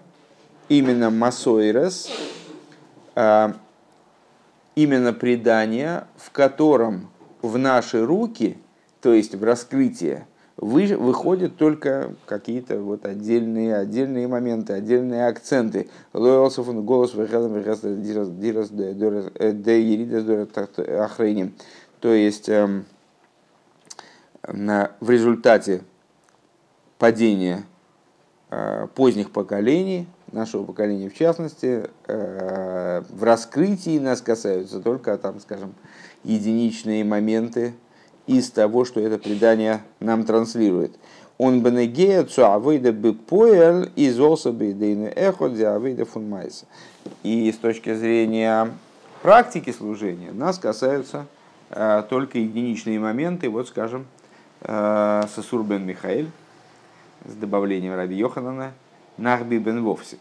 именно 0.70 1.10
масойрес, 1.10 2.10
а, 3.16 3.54
именно 4.76 5.12
предание, 5.12 6.06
в 6.16 6.32
котором 6.32 7.10
в 7.42 7.58
наши 7.58 8.06
руки, 8.06 8.58
то 9.02 9.14
есть 9.14 9.36
в 9.36 9.44
раскрытие, 9.44 10.28
вы, 10.62 10.88
выходят 10.98 11.56
только 11.56 12.14
какие-то 12.26 12.80
вот 12.82 13.06
отдельные, 13.06 13.78
отдельные 13.78 14.28
моменты, 14.28 14.74
отдельные 14.74 15.28
акценты. 15.28 15.90
голос 16.14 16.58
То 22.02 22.14
есть 22.14 22.50
эм, 22.50 22.86
на, 24.46 24.92
в 25.00 25.10
результате 25.10 25.82
падения 26.98 27.64
э, 28.50 28.88
поздних 28.96 29.32
поколений, 29.32 30.08
нашего 30.34 30.66
поколения 30.66 31.10
в 31.10 31.16
частности, 31.16 31.90
э, 32.08 33.04
в 33.10 33.24
раскрытии 33.24 33.98
нас 33.98 34.22
касаются 34.22 34.82
только, 34.82 35.18
там, 35.18 35.40
скажем, 35.40 35.74
единичные 36.26 37.06
моменты 37.06 37.76
из 38.30 38.52
того, 38.52 38.86
что 38.86 39.00
это 39.00 39.18
предание 39.18 39.82
нам 40.00 40.24
транслирует. 40.24 40.96
Он 41.40 41.64
бенегея 41.64 42.24
цуавейда 42.24 42.94
бы 42.94 43.14
поэл 43.14 43.86
из 43.96 44.20
особейдейна 44.20 45.08
эхо 45.08 45.50
диавейда 45.50 46.06
фунмайса. 46.06 46.68
И 47.24 47.52
с 47.52 47.58
точки 47.58 47.96
зрения 47.96 48.72
практики 49.24 49.72
служения 49.72 50.32
нас 50.32 50.60
касаются 50.60 51.26
э, 51.72 52.04
только 52.08 52.38
единичные 52.38 53.00
моменты, 53.00 53.50
вот 53.50 53.68
скажем, 53.68 54.06
э, 54.62 55.24
Сасур 55.34 55.64
бен 55.64 55.88
Михаил, 55.88 56.28
с 57.26 57.34
добавлением 57.34 57.96
Раби 57.96 58.16
Йоханана, 58.16 58.74
Нахби 59.18 59.58
бен 59.58 59.84
Вовси. 59.84 60.20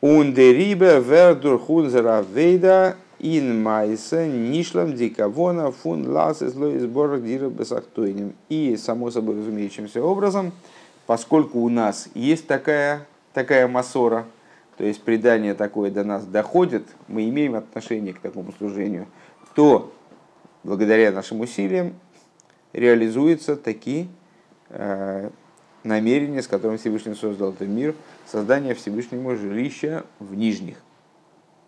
Ундерибе 0.00 0.98
вердур 0.98 1.60
хунзера 1.60 2.22
вейда 2.22 2.96
ин 3.20 3.62
майса 3.62 4.26
нишлам 4.26 4.94
дикавона 4.94 5.70
фун 5.70 6.08
лас 6.08 6.42
из 6.42 6.54
борг 6.86 7.22
дира 7.22 7.48
бесахтойним. 7.48 8.34
И, 8.48 8.76
само 8.76 9.10
собой 9.10 9.36
разумеющимся 9.36 10.02
образом, 10.02 10.52
поскольку 11.06 11.60
у 11.60 11.68
нас 11.68 12.08
есть 12.14 12.46
такая, 12.46 13.06
такая 13.34 13.68
массора, 13.68 14.26
то 14.78 14.84
есть 14.84 15.02
предание 15.02 15.54
такое 15.54 15.90
до 15.90 16.02
нас 16.04 16.24
доходит, 16.24 16.84
мы 17.08 17.28
имеем 17.28 17.54
отношение 17.54 18.14
к 18.14 18.20
такому 18.20 18.52
служению, 18.56 19.06
то 19.54 19.92
благодаря 20.64 21.12
нашим 21.12 21.40
усилиям 21.40 21.94
реализуются 22.72 23.56
такие 23.56 24.08
э, 24.70 25.28
намерения, 25.84 26.42
с 26.42 26.48
которым 26.48 26.78
Всевышний 26.78 27.14
создал 27.14 27.50
этот 27.50 27.68
мир, 27.68 27.94
создание 28.26 28.74
Всевышнему 28.74 29.36
жилища 29.36 30.04
в 30.18 30.34
нижних– 30.34 30.76